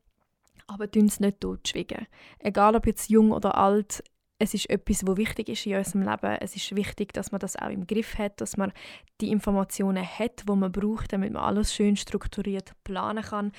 aber 0.67 0.91
tun 0.91 1.07
es 1.07 1.21
nicht 1.21 1.41
totschwiegen. 1.41 2.07
Egal 2.39 2.77
ob 2.77 2.87
jetzt 2.87 3.11
jung 3.11 3.33
oder 3.33 3.57
alt, 3.57 4.03
es 4.41 4.55
ist 4.55 4.71
etwas, 4.71 5.07
was 5.07 5.19
wichtig 5.19 5.51
ist 5.51 5.67
in 5.67 5.77
unserem 5.77 6.03
Leben. 6.03 6.37
Es 6.41 6.57
ist 6.57 6.75
wichtig, 6.75 7.13
dass 7.13 7.31
man 7.31 7.41
das 7.41 7.57
auch 7.57 7.69
im 7.69 7.87
Griff 7.87 8.19
hat, 8.19 8.41
dass 8.41 8.57
man 8.57 8.73
die 9.21 9.31
Informationen 9.31 10.03
hat, 10.03 10.45
wo 10.47 10.57
man 10.57 10.73
braucht, 10.73 11.13
damit 11.13 11.35
man 11.35 11.43
alles 11.43 11.75
schön 11.75 11.95
strukturiert 11.95 12.73
planen 12.83 13.23
kann 13.23 13.53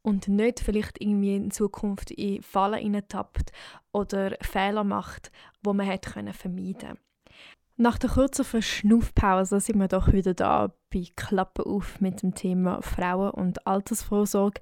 und 0.00 0.28
nicht 0.28 0.60
vielleicht 0.60 1.00
irgendwie 1.02 1.36
in 1.36 1.50
Zukunft 1.50 2.10
in 2.12 2.42
Fallen 2.42 3.02
tappt 3.08 3.52
oder 3.92 4.34
Fehler 4.40 4.84
macht, 4.84 5.30
wo 5.62 5.74
man 5.74 5.86
hätte 5.86 6.10
können 6.10 6.32
vermeiden. 6.32 6.98
Nach 7.76 7.98
der 7.98 8.10
kurzen 8.10 8.46
Verschnaufpause 8.46 9.60
sind 9.60 9.78
wir 9.78 9.88
doch 9.88 10.12
wieder 10.12 10.32
da 10.32 10.72
bei 10.92 11.04
Klappe 11.14 11.66
auf 11.66 12.00
mit 12.00 12.22
dem 12.22 12.34
Thema 12.34 12.80
Frauen 12.80 13.32
und 13.32 13.66
Altersvorsorge. 13.66 14.60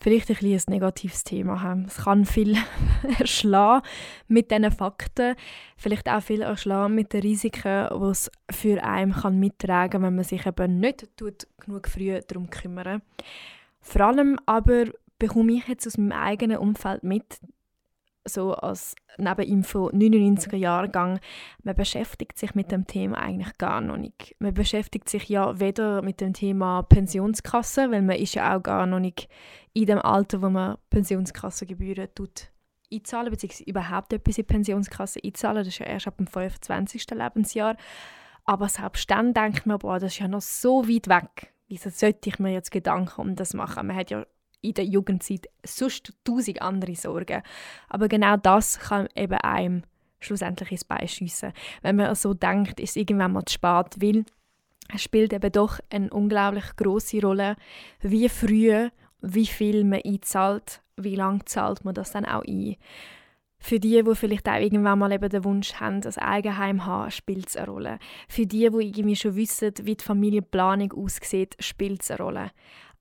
Vielleicht 0.00 0.30
ein, 0.30 0.36
ein 0.40 0.60
negatives 0.68 1.24
Thema 1.24 1.62
haben. 1.62 1.86
Es 1.86 2.04
kann 2.04 2.26
viel 2.26 2.56
erschlagen 3.18 3.86
mit 4.28 4.50
diesen 4.50 4.70
Fakten, 4.70 5.34
vielleicht 5.76 6.08
auch 6.08 6.22
viel 6.22 6.42
erschlagen 6.42 6.94
mit 6.94 7.12
den 7.12 7.22
Risiken, 7.22 7.88
die 7.90 8.10
es 8.10 8.30
für 8.50 8.82
einen 8.84 9.12
kann 9.12 9.38
mittragen 9.38 9.92
kann, 9.92 10.02
wenn 10.02 10.14
man 10.16 10.24
sich 10.24 10.46
eben 10.46 10.78
nicht 10.78 11.08
tut, 11.16 11.46
genug 11.58 11.88
früh 11.88 12.20
darum 12.26 12.50
kümmern 12.50 13.02
vor 13.84 14.00
allem 14.00 14.38
aber 14.46 14.86
bekomme 15.18 15.52
ich 15.52 15.68
jetzt 15.68 15.86
aus 15.86 15.98
meinem 15.98 16.12
eigenen 16.12 16.56
Umfeld 16.56 17.04
mit, 17.04 17.38
so 18.24 18.54
als 18.54 18.94
Nebeninfo 19.18 19.90
99er 19.90 20.56
Jahrgang, 20.56 21.20
man 21.62 21.74
beschäftigt 21.74 22.38
sich 22.38 22.54
mit 22.54 22.72
dem 22.72 22.86
Thema 22.86 23.18
eigentlich 23.18 23.56
gar 23.58 23.80
noch 23.80 23.96
nicht. 23.96 24.34
Man 24.38 24.54
beschäftigt 24.54 25.08
sich 25.08 25.28
ja 25.28 25.58
weder 25.60 26.02
mit 26.02 26.20
dem 26.20 26.32
Thema 26.32 26.82
Pensionskasse, 26.82 27.90
weil 27.90 28.02
man 28.02 28.16
ist 28.16 28.34
ja 28.34 28.56
auch 28.56 28.62
gar 28.62 28.86
noch 28.86 29.00
nicht 29.00 29.28
in 29.72 29.86
dem 29.86 29.98
Alter, 29.98 30.42
wo 30.42 30.48
man 30.48 30.78
Pensionskassengebühren 30.90 32.08
tut 32.14 32.50
einzahlen, 32.92 33.30
beziehungsweise 33.30 33.64
überhaupt 33.64 34.12
etwas 34.12 34.38
in 34.38 34.42
die 34.42 34.52
Pensionskasse 34.52 35.20
einzahlen. 35.24 35.58
Das 35.58 35.68
ist 35.68 35.78
ja 35.78 35.86
erst 35.86 36.06
ab 36.06 36.16
dem 36.16 36.26
25. 36.26 37.10
Lebensjahr. 37.10 37.76
Aber 38.44 38.68
selbst 38.68 39.10
dann 39.10 39.32
denkt 39.32 39.66
man, 39.66 39.78
boah, 39.78 39.98
das 39.98 40.12
ist 40.12 40.18
ja 40.18 40.28
noch 40.28 40.42
so 40.42 40.86
weit 40.86 41.08
weg 41.08 41.54
wieso 41.68 41.90
sollte 41.90 42.28
ich 42.28 42.38
mir 42.38 42.52
jetzt 42.52 42.70
Gedanken 42.70 43.20
um 43.20 43.36
das 43.36 43.54
machen? 43.54 43.86
Man 43.86 43.96
hat 43.96 44.10
ja 44.10 44.26
in 44.64 44.74
der 44.74 44.84
Jugendzeit 44.84 45.48
sonst 45.64 46.12
tausend 46.24 46.62
andere 46.62 46.94
Sorgen. 46.94 47.42
Aber 47.88 48.08
genau 48.08 48.36
das 48.36 48.78
kann 48.78 49.08
eben 49.14 49.38
einem 49.38 49.82
schlussendlich 50.20 50.72
ins 50.72 50.84
Bein 50.84 51.08
schiessen. 51.08 51.52
Wenn 51.82 51.96
man 51.96 52.14
so 52.14 52.34
denkt, 52.34 52.80
ist 52.80 52.90
es 52.90 52.96
irgendwann 52.96 53.32
mal 53.32 53.44
zu 53.44 53.54
spät, 53.54 54.00
weil 54.00 54.24
es 54.92 55.02
spielt 55.02 55.32
eben 55.32 55.52
doch 55.52 55.80
eine 55.90 56.10
unglaublich 56.10 56.76
große 56.76 57.20
Rolle, 57.20 57.56
wie 58.00 58.28
früh, 58.28 58.88
wie 59.20 59.46
viel 59.46 59.84
man 59.84 60.02
einzahlt, 60.04 60.82
wie 60.96 61.16
lange 61.16 61.44
zahlt 61.44 61.84
man 61.84 61.94
das 61.94 62.12
dann 62.12 62.24
auch 62.24 62.44
ein. 62.46 62.76
Für 63.58 63.80
die, 63.80 64.02
die 64.02 64.14
vielleicht 64.14 64.46
auch 64.46 64.60
irgendwann 64.60 64.98
mal 64.98 65.12
eben 65.12 65.30
den 65.30 65.42
Wunsch 65.42 65.74
haben, 65.74 66.02
ein 66.04 66.18
Eigenheim 66.18 66.80
zu 66.80 66.84
haben, 66.84 67.10
spielt 67.10 67.48
es 67.48 67.56
eine 67.56 67.66
Rolle. 67.66 67.98
Für 68.28 68.46
die, 68.46 68.68
die 68.68 68.88
irgendwie 68.88 69.16
schon 69.16 69.36
wissen, 69.36 69.72
wie 69.82 69.94
die 69.96 70.04
Familienplanung 70.04 70.92
aussieht, 70.92 71.56
spielt 71.58 72.02
es 72.02 72.10
eine 72.10 72.18
Rolle. 72.18 72.50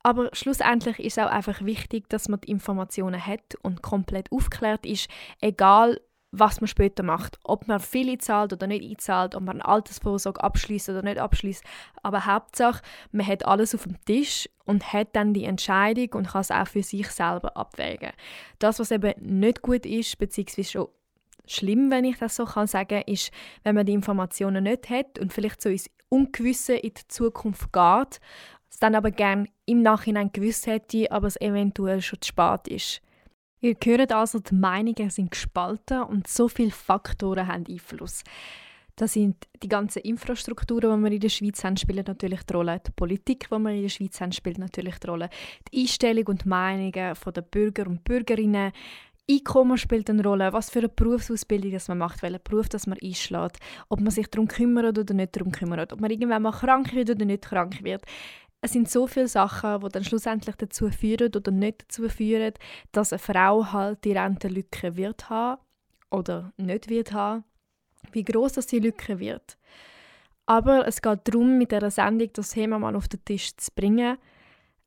Aber 0.04 0.30
schlussendlich 0.34 1.00
ist 1.00 1.18
es 1.18 1.24
auch 1.24 1.32
einfach 1.32 1.64
wichtig, 1.64 2.10
dass 2.10 2.28
man 2.28 2.42
die 2.42 2.52
Informationen 2.52 3.26
hat 3.26 3.56
und 3.62 3.82
komplett 3.82 4.32
aufgeklärt 4.32 4.86
ist, 4.86 5.10
egal 5.40 6.00
was 6.34 6.60
man 6.60 6.68
später 6.68 7.04
macht. 7.04 7.40
Ob 7.44 7.68
man 7.68 7.80
viel 7.80 8.10
einzahlt 8.10 8.52
oder 8.54 8.68
nicht 8.68 8.84
einzahlt, 8.84 9.36
ob 9.36 9.44
man 9.44 9.62
eine 9.62 9.66
Altersvorsorge 9.66 10.44
abschließt 10.44 10.90
oder 10.90 11.04
nicht 11.04 11.20
abschließt. 11.20 11.64
Aber 12.02 12.26
Hauptsache, 12.26 12.82
man 13.12 13.26
hat 13.26 13.46
alles 13.46 13.76
auf 13.76 13.84
dem 13.84 14.04
Tisch 14.04 14.50
und 14.66 14.92
hat 14.92 15.16
dann 15.16 15.34
die 15.34 15.46
Entscheidung 15.46 16.10
und 16.14 16.28
kann 16.28 16.42
es 16.42 16.52
auch 16.52 16.68
für 16.68 16.84
sich 16.84 17.08
selber 17.10 17.56
abwägen. 17.56 18.12
Das, 18.60 18.80
was 18.80 18.92
eben 18.92 19.14
nicht 19.20 19.62
gut 19.62 19.86
ist, 19.86 20.18
beziehungsweise 20.18 20.72
schon 20.72 20.88
schlimm, 21.46 21.92
wenn 21.92 22.06
ich 22.06 22.18
das 22.18 22.36
so 22.36 22.46
kann 22.46 22.68
sagen, 22.68 23.04
ist, 23.06 23.32
wenn 23.64 23.76
man 23.76 23.86
die 23.86 23.94
Informationen 23.94 24.64
nicht 24.64 24.90
hat 24.90 25.20
und 25.20 25.32
vielleicht 25.32 25.62
so 25.62 25.70
ins 25.70 25.90
Ungewisse 26.10 26.76
in 26.76 26.94
die 26.94 27.08
Zukunft 27.08 27.74
geht, 27.74 28.20
es 28.74 28.80
dann 28.80 28.96
aber 28.96 29.12
gerne 29.12 29.48
im 29.66 29.84
Nachhinein 29.84 30.32
gewusst 30.32 30.66
hätte, 30.66 31.12
aber 31.12 31.28
es 31.28 31.40
eventuell 31.40 32.02
schon 32.02 32.20
zu 32.22 32.30
spät 32.30 32.68
ist. 32.68 33.02
Ihr 33.62 33.76
hört 33.84 34.12
also, 34.12 34.40
die 34.40 34.56
Meinungen 34.56 35.10
sind 35.10 35.32
gespalten 35.32 36.02
und 36.02 36.28
so 36.28 36.48
viele 36.48 36.72
Faktoren 36.72 37.48
haben 37.48 37.66
Einfluss. 37.70 38.24
Das 38.96 39.14
sind 39.14 39.36
die 39.62 39.70
ganzen 39.70 40.02
Infrastrukturen, 40.02 40.98
die 40.98 41.04
wir 41.04 41.12
in 41.14 41.20
der 41.20 41.30
Schweiz 41.30 41.64
haben, 41.64 41.78
spielen 41.78 42.04
natürlich 42.06 42.44
die 42.44 42.54
Rolle. 42.54 42.82
Die 42.86 42.92
Politik, 42.92 43.48
die 43.50 43.60
wir 43.60 43.72
in 43.72 43.82
der 43.84 43.90
Schweiz 43.90 44.20
haben, 44.20 44.32
spielt 44.32 44.58
natürlich 44.58 44.98
die 45.00 45.08
Rolle. 45.08 45.30
Die 45.72 45.82
Einstellung 45.82 46.26
und 46.28 46.46
Meinungen 46.46 46.92
der 46.92 47.42
Bürger 47.42 47.88
und 47.88 48.04
Bürgerinnen, 48.04 48.72
Einkommen 49.32 49.78
spielt 49.78 50.10
eine 50.10 50.22
Rolle, 50.22 50.52
was 50.52 50.70
für 50.70 50.80
eine 50.80 50.90
Berufsausbildung 50.90 51.72
das 51.72 51.88
man 51.88 51.98
macht, 51.98 52.22
welchen 52.22 52.44
Beruf 52.44 52.68
das 52.68 52.88
man 52.88 52.98
einschlägt, 53.02 53.58
ob 53.88 54.02
man 54.02 54.12
sich 54.12 54.28
darum 54.28 54.50
kümmert 54.50 54.98
oder 54.98 55.14
nicht 55.14 55.34
darum 55.34 55.54
kümmert, 55.54 55.94
ob 55.94 56.02
man 56.02 56.12
irgendwann 56.12 56.42
mal 56.42 56.52
krank 56.52 56.94
wird 56.94 57.10
oder 57.10 57.24
nicht 57.24 57.46
krank 57.46 57.86
wird 57.86 58.04
es 58.64 58.72
sind 58.72 58.90
so 58.90 59.08
viele 59.08 59.28
Sachen, 59.28 59.82
die 59.82 59.90
dann 59.90 60.06
schlussendlich 60.06 60.56
dazu 60.56 60.90
führen 60.90 61.36
oder 61.36 61.52
nicht 61.52 61.84
dazu 61.84 62.08
führen, 62.08 62.54
dass 62.94 63.12
eine 63.12 63.20
Frau 63.20 63.74
halt 63.74 64.06
die 64.06 64.14
Rentenlücke 64.14 64.96
wird 64.96 65.30
haben 65.30 65.62
oder 66.10 66.54
nicht 66.56 66.88
wird 66.88 67.12
haben, 67.12 67.44
wie 68.14 68.24
groß 68.24 68.54
das 68.54 68.68
die 68.68 68.80
Lücke 68.80 69.20
wird. 69.20 69.58
Aber 70.46 70.88
es 70.88 71.02
geht 71.02 71.28
darum, 71.28 71.58
mit 71.58 71.74
dieser 71.74 71.92
Sendung 71.92 72.30
das 72.32 72.52
Thema 72.52 72.80
mal 72.80 72.96
auf 72.96 73.10
den 73.10 73.26
Tisch 73.26 73.54
zu 73.58 73.70
bringen, 73.76 74.18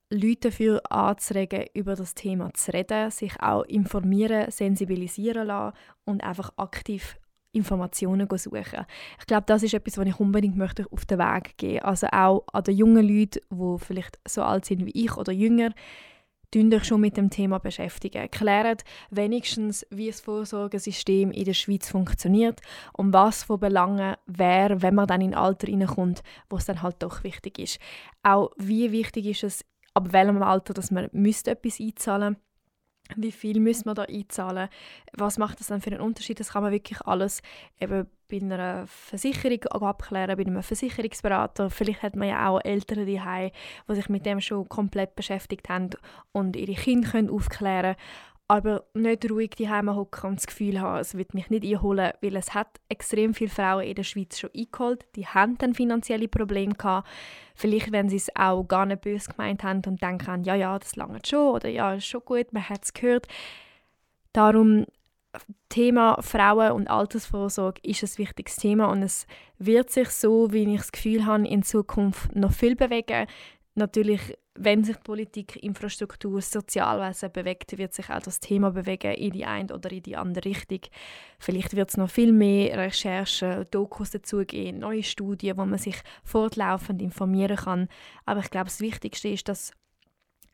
Leute 0.08 0.48
dafür 0.48 0.80
anzuregen, 0.90 1.66
über 1.74 1.96
das 1.96 2.14
Thema 2.14 2.54
zu 2.54 2.72
reden, 2.72 3.10
sich 3.10 3.38
auch 3.42 3.64
informieren, 3.64 4.50
sensibilisieren 4.50 5.48
lassen 5.48 5.76
und 6.06 6.24
einfach 6.24 6.50
aktiv 6.56 7.18
Informationen 7.56 8.28
suchen. 8.36 8.86
Ich 9.18 9.26
glaube, 9.26 9.44
das 9.46 9.62
ist 9.62 9.74
etwas, 9.74 9.98
was 9.98 10.06
ich 10.06 10.20
unbedingt 10.20 10.56
möchte 10.56 10.86
auf 10.90 11.04
den 11.04 11.18
Weg 11.18 11.56
geben. 11.56 11.84
Also 11.84 12.06
auch 12.08 12.44
an 12.52 12.64
die 12.64 12.72
jungen 12.72 13.06
Leute, 13.06 13.40
die 13.50 13.76
vielleicht 13.78 14.18
so 14.26 14.42
alt 14.42 14.64
sind 14.64 14.86
wie 14.86 15.04
ich 15.04 15.16
oder 15.16 15.32
jünger, 15.32 15.70
euch 16.56 16.84
schon 16.84 17.00
mit 17.00 17.16
dem 17.16 17.28
Thema 17.28 17.58
beschäftigen. 17.58 18.18
Erklärt 18.18 18.84
wenigstens, 19.10 19.86
wie 19.90 20.06
das 20.06 20.20
Vorsorgesystem 20.20 21.30
in 21.30 21.44
der 21.44 21.54
Schweiz 21.54 21.90
funktioniert 21.90 22.60
und 22.94 23.12
was 23.12 23.44
von 23.44 23.60
Belangen 23.60 24.16
wäre, 24.26 24.80
wenn 24.80 24.94
man 24.94 25.06
dann 25.06 25.20
in 25.20 25.34
Alter 25.34 25.68
reinkommt, 25.68 26.22
wo 26.48 26.56
es 26.56 26.64
dann 26.64 26.82
halt 26.82 26.96
doch 27.00 27.24
wichtig 27.24 27.58
ist. 27.58 27.78
Auch 28.22 28.52
wie 28.56 28.90
wichtig 28.92 29.26
ist 29.26 29.44
es, 29.44 29.64
ab 29.92 30.12
welchem 30.12 30.42
Alter, 30.42 30.72
dass 30.72 30.90
man 30.90 31.08
müsste 31.12 31.50
etwas 31.50 31.80
einzahlen 31.80 32.34
müsste 32.34 32.45
wie 33.16 33.32
viel 33.32 33.60
müssen 33.60 33.86
wir 33.86 33.94
da 33.94 34.02
einzahlen, 34.02 34.68
was 35.12 35.38
macht 35.38 35.60
das 35.60 35.68
dann 35.68 35.80
für 35.80 35.90
einen 35.90 36.00
Unterschied, 36.00 36.40
das 36.40 36.50
kann 36.52 36.62
man 36.62 36.72
wirklich 36.72 37.00
alles 37.02 37.42
eben 37.80 38.06
bei 38.28 38.38
einer 38.38 38.86
Versicherung 38.86 39.64
abklären, 39.66 40.36
bei 40.36 40.44
einem 40.44 40.62
Versicherungsberater. 40.62 41.70
Vielleicht 41.70 42.02
hat 42.02 42.16
man 42.16 42.28
ja 42.28 42.48
auch 42.48 42.60
Eltern 42.64 43.06
daheim, 43.06 43.50
die 43.88 43.94
sich 43.94 44.08
mit 44.08 44.26
dem 44.26 44.40
schon 44.40 44.68
komplett 44.68 45.14
beschäftigt 45.14 45.68
haben 45.68 45.90
und 46.32 46.56
ihre 46.56 46.74
Kinder 46.74 47.10
können 47.10 47.30
aufklären 47.30 47.96
aber 48.48 48.84
nicht 48.94 49.28
ruhig 49.30 49.50
die 49.58 49.68
hocken 49.68 50.30
und 50.30 50.38
das 50.38 50.46
Gefühl 50.46 50.80
haben, 50.80 51.00
es 51.00 51.16
wird 51.16 51.34
mich 51.34 51.50
nicht 51.50 51.64
einholen, 51.64 52.12
weil 52.20 52.36
es 52.36 52.54
hat 52.54 52.80
extrem 52.88 53.34
viele 53.34 53.50
Frauen 53.50 53.84
in 53.84 53.96
der 53.96 54.04
Schweiz 54.04 54.38
schon 54.38 54.50
eingeholt, 54.56 55.04
die 55.16 55.26
haben 55.26 55.58
dann 55.58 55.74
finanzielle 55.74 56.28
Probleme 56.28 56.74
gehabt. 56.74 57.08
Vielleicht, 57.56 57.90
wenn 57.90 58.08
sie 58.08 58.16
es 58.16 58.28
auch 58.36 58.62
gar 58.64 58.86
nicht 58.86 59.00
böse 59.00 59.30
gemeint 59.30 59.64
haben 59.64 59.82
und 59.86 60.00
denken, 60.00 60.44
ja, 60.44 60.54
ja, 60.54 60.78
das 60.78 60.94
lange 60.94 61.18
schon 61.26 61.54
oder 61.54 61.68
ja, 61.68 61.94
ist 61.94 62.06
schon 62.06 62.24
gut, 62.24 62.52
man 62.52 62.68
hat 62.68 62.84
es 62.84 62.92
gehört. 62.92 63.26
Darum 64.32 64.86
Thema 65.68 66.22
Frauen- 66.22 66.72
und 66.72 66.88
Altersvorsorge 66.88 67.80
ist 67.82 68.02
ein 68.02 68.18
wichtiges 68.18 68.56
Thema 68.56 68.86
und 68.86 69.02
es 69.02 69.26
wird 69.58 69.90
sich 69.90 70.08
so, 70.10 70.52
wie 70.52 70.72
ich 70.72 70.78
das 70.78 70.92
Gefühl 70.92 71.26
habe, 71.26 71.46
in 71.46 71.62
Zukunft 71.62 72.34
noch 72.34 72.52
viel 72.52 72.76
bewegen. 72.76 73.26
Natürlich 73.74 74.38
wenn 74.58 74.84
sich 74.84 75.00
Politik, 75.02 75.56
Infrastruktur, 75.62 76.40
Sozialwesen 76.40 77.32
bewegt, 77.32 77.76
wird 77.78 77.94
sich 77.94 78.10
auch 78.10 78.20
das 78.20 78.40
Thema 78.40 78.70
bewegen 78.70 79.12
in 79.14 79.32
die 79.32 79.44
eine 79.44 79.72
oder 79.72 79.90
in 79.90 80.02
die 80.02 80.16
andere 80.16 80.44
Richtung. 80.46 80.80
Vielleicht 81.38 81.76
wird 81.76 81.90
es 81.90 81.96
noch 81.96 82.10
viel 82.10 82.32
mehr 82.32 82.78
Recherchen, 82.78 83.66
Dokus 83.70 84.10
dazu 84.10 84.38
geben, 84.44 84.78
neue 84.78 85.02
Studien, 85.02 85.56
wo 85.56 85.64
man 85.64 85.78
sich 85.78 85.96
fortlaufend 86.24 87.02
informieren 87.02 87.56
kann. 87.56 87.88
Aber 88.24 88.40
ich 88.40 88.50
glaube, 88.50 88.66
das 88.66 88.80
Wichtigste 88.80 89.28
ist, 89.28 89.48
dass 89.48 89.72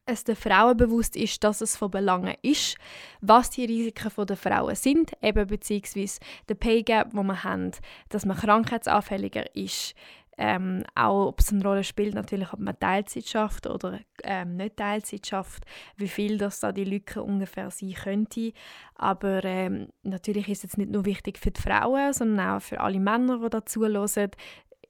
es 0.05 0.25
den 0.25 0.37
Frauen 0.37 0.77
bewusst 0.77 1.15
ist, 1.17 1.45
dass 1.45 1.61
es 1.61 1.77
von 1.77 1.91
Belangen 1.91 2.35
ist, 2.43 2.77
was 3.21 3.51
die 3.51 3.65
Risiken 3.65 4.27
der 4.27 4.37
Frauen 4.37 4.75
sind, 4.75 5.13
eben 5.23 5.47
beziehungsweise 5.47 6.19
der 6.49 6.55
Pay 6.55 6.83
Gap, 6.83 7.11
wo 7.13 7.23
wir 7.23 7.45
haben, 7.45 7.71
dass 8.09 8.27
man 8.27 8.37
krankheitsanfälliger 8.37 9.55
ist, 9.55 9.95
ähm, 10.39 10.83
auch 10.95 11.29
ob 11.29 11.41
es 11.41 11.53
eine 11.53 11.63
Rolle 11.63 11.85
spielt, 11.85 12.15
natürlich, 12.15 12.53
ob 12.53 12.61
man 12.61 12.79
Teilzeit 12.79 13.27
schafft 13.27 13.67
oder 13.67 14.01
ähm, 14.25 14.57
nicht 14.57 14.77
Teilzeit 14.77 15.27
schafft, 15.27 15.65
wie 15.97 16.09
viel 16.09 16.39
das 16.39 16.61
da 16.61 16.73
die 16.73 16.85
Lücke 16.85 17.23
ungefähr 17.23 17.71
sein 17.71 17.93
könnte. 17.93 18.53
Aber 18.95 19.45
ähm, 19.45 19.89
natürlich 20.03 20.49
ist 20.49 20.65
es 20.65 20.77
nicht 20.77 20.91
nur 20.91 21.05
wichtig 21.05 21.39
für 21.39 21.51
die 21.51 21.61
Frauen, 21.61 22.13
sondern 22.13 22.57
auch 22.57 22.63
für 22.63 22.81
alle 22.81 23.01
Männer, 23.01 23.41
die 23.41 23.51
dazu 23.51 23.85
hören. 23.85 24.31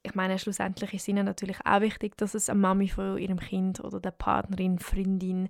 Ich 0.04 0.14
meine, 0.14 0.38
schlussendlich 0.38 0.94
ist 0.94 1.02
es 1.02 1.08
ihnen 1.08 1.26
natürlich 1.26 1.58
auch 1.64 1.80
wichtig, 1.80 2.16
dass 2.16 2.34
es 2.34 2.48
einer 2.48 2.58
Mami 2.58 2.88
von 2.88 3.18
ihrem 3.18 3.38
Kind 3.38 3.80
oder 3.80 4.00
der 4.00 4.10
Partnerin, 4.10 4.78
Freundin 4.78 5.48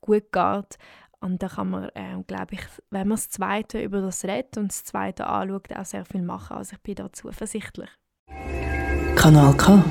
gut 0.00 0.32
geht. 0.32 0.78
Und 1.20 1.42
da 1.42 1.48
kann 1.48 1.70
man, 1.70 1.90
äh, 1.90 2.22
glaube 2.26 2.54
ich, 2.54 2.62
wenn 2.90 3.08
man 3.08 3.16
das 3.16 3.28
Zweite 3.28 3.82
über 3.82 4.00
das 4.00 4.24
redet 4.24 4.56
und 4.56 4.68
das 4.68 4.84
Zweite 4.84 5.26
anschaut, 5.26 5.70
auch 5.74 5.84
sehr 5.84 6.06
viel 6.06 6.22
machen. 6.22 6.56
Also 6.56 6.76
ich 6.76 6.82
bin 6.82 6.94
da 6.94 7.12
zuversichtlich. 7.12 7.90
Kanal 9.20 9.54
K. 9.54 9.84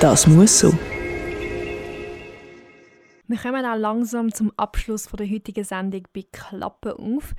Das 0.00 0.26
muss 0.26 0.58
so. 0.58 0.76
Wir 3.28 3.38
kommen 3.38 3.64
auch 3.64 3.76
langsam 3.76 4.34
zum 4.34 4.52
Abschluss 4.56 5.06
von 5.06 5.18
der 5.18 5.30
heutigen 5.30 5.62
Sendung 5.62 6.02
bei 6.12 6.24
Klappen 6.32 6.94
auf. 6.94 7.36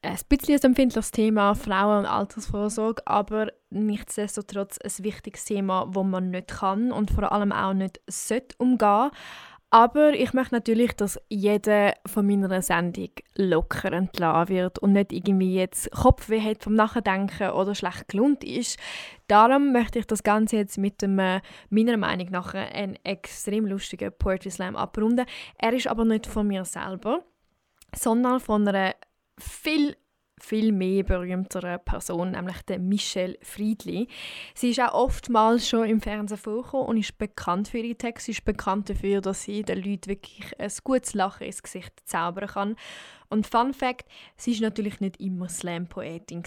Ein 0.00 0.16
bisschen 0.30 0.54
ein 0.54 0.64
empfindliches 0.64 1.10
Thema, 1.10 1.54
Frauen- 1.54 1.98
und 1.98 2.06
Altersvorsorge, 2.06 3.02
aber 3.06 3.48
nichtsdestotrotz 3.68 4.78
ein 4.78 5.04
wichtiges 5.04 5.44
Thema, 5.44 5.90
das 5.92 6.04
man 6.04 6.30
nicht 6.30 6.48
kann 6.48 6.90
und 6.90 7.10
vor 7.10 7.30
allem 7.30 7.52
auch 7.52 7.74
nicht 7.74 8.00
sollte 8.08 8.56
umgehen 8.56 9.10
aber 9.70 10.12
ich 10.14 10.32
möchte 10.32 10.54
natürlich, 10.54 10.92
dass 10.92 11.20
jeder 11.28 11.94
von 12.06 12.26
meiner 12.26 12.62
Sendung 12.62 13.10
locker 13.34 13.92
entlassen 13.92 14.48
wird 14.48 14.78
und 14.78 14.92
nicht 14.92 15.12
irgendwie 15.12 15.54
jetzt 15.54 15.90
Kopfweh 15.90 16.40
hat 16.40 16.62
vom 16.62 16.74
Nachdenken 16.74 17.50
oder 17.50 17.74
schlecht 17.74 18.08
gelohnt 18.08 18.44
ist. 18.44 18.78
Darum 19.26 19.72
möchte 19.72 19.98
ich 19.98 20.06
das 20.06 20.22
Ganze 20.22 20.56
jetzt 20.56 20.78
mit 20.78 21.02
dem, 21.02 21.18
äh, 21.18 21.40
meiner 21.68 21.96
Meinung 21.96 22.30
nach, 22.30 22.54
ein 22.54 22.96
extrem 23.02 23.66
lustigen 23.66 24.12
Poetry 24.16 24.50
Slam 24.50 24.76
abrunden. 24.76 25.26
Er 25.58 25.72
ist 25.72 25.88
aber 25.88 26.04
nicht 26.04 26.26
von 26.26 26.46
mir 26.46 26.64
selber, 26.64 27.24
sondern 27.94 28.38
von 28.38 28.68
einer 28.68 28.94
viel 29.38 29.96
viel 30.40 30.70
mehr 30.70 31.02
berühmtere 31.02 31.78
Person, 31.78 32.32
nämlich 32.32 32.60
der 32.62 32.78
Michelle 32.78 33.38
Friedli. 33.42 34.08
Sie 34.54 34.70
ist 34.70 34.80
auch 34.80 34.92
oftmals 34.92 35.68
schon 35.68 35.88
im 35.88 36.00
Fernsehen 36.00 36.36
vorgekommen 36.36 36.86
und 36.86 36.96
ist 36.98 37.16
bekannt 37.16 37.68
für 37.68 37.78
ihre 37.78 37.96
Texte. 37.96 38.26
Sie 38.26 38.32
ist 38.32 38.44
bekannt 38.44 38.90
dafür, 38.90 39.20
dass 39.20 39.44
sie 39.44 39.62
den 39.62 39.82
Leuten 39.82 40.10
wirklich 40.10 40.58
ein 40.58 40.70
gutes 40.84 41.14
Lachen 41.14 41.46
ins 41.46 41.62
Gesicht 41.62 41.92
zaubern 42.04 42.48
kann. 42.48 42.76
Und 43.28 43.46
Fun 43.46 43.72
Fact, 43.72 44.06
sie 44.36 44.52
ist 44.52 44.60
natürlich 44.60 45.00
nicht 45.00 45.20
immer 45.20 45.48
Slam-Poetin 45.48 46.42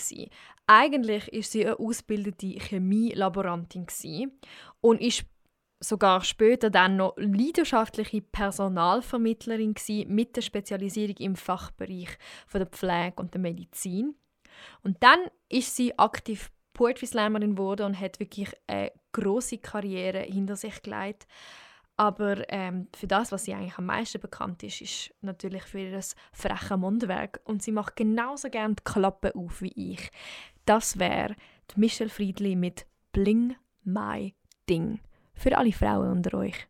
Eigentlich 0.67 1.27
ist 1.29 1.51
sie 1.51 1.65
eine 1.65 1.79
ausgebildete 1.79 2.59
Chemielaborantin 2.59 3.87
und 4.81 5.01
ist 5.01 5.25
sogar 5.79 6.23
später 6.23 6.69
dann 6.69 6.97
noch 6.97 7.13
leidenschaftliche 7.17 8.21
Personalvermittlerin 8.21 9.75
mit 10.07 10.35
der 10.35 10.41
Spezialisierung 10.41 11.15
im 11.17 11.35
Fachbereich 11.35 12.17
von 12.47 12.59
der 12.59 12.67
Pflege 12.67 13.13
und 13.15 13.33
der 13.33 13.41
Medizin. 13.41 14.15
Und 14.83 15.01
dann 15.01 15.19
ist 15.47 15.75
sie 15.75 15.97
aktiv 15.97 16.51
Poetry 16.73 17.07
Slammerin 17.07 17.55
geworden 17.55 17.87
und 17.87 17.99
hat 17.99 18.19
wirklich 18.19 18.53
eine 18.67 18.91
große 19.13 19.57
Karriere 19.59 20.19
hinter 20.19 20.55
sich 20.55 20.81
gelegt. 20.81 21.27
Aber 21.95 22.49
ähm, 22.49 22.87
für 22.95 23.07
das, 23.07 23.33
was 23.33 23.43
sie 23.43 23.53
eigentlich 23.53 23.77
am 23.77 23.87
meisten 23.87 24.21
bekannt 24.21 24.63
ist, 24.63 24.79
ist 24.81 25.13
natürlich 25.21 25.63
für 25.63 25.79
ihr 25.79 25.99
freche 26.31 26.77
Mundwerk. 26.77 27.41
Und 27.43 27.61
sie 27.61 27.73
macht 27.73 27.97
genauso 27.97 28.49
gerne 28.49 28.75
die 28.75 28.83
Klappe 28.83 29.35
auf 29.35 29.61
wie 29.61 29.93
ich. 29.93 30.09
Das 30.65 30.99
wäre 30.99 31.35
Michelle 31.75 32.09
Friedli 32.09 32.55
mit 32.55 32.85
Bling 33.11 33.55
My 33.83 34.33
Ding 34.69 34.99
für 35.39 35.57
alle 35.57 35.71
Frauen 35.71 36.11
unter 36.11 36.37
euch. 36.37 36.67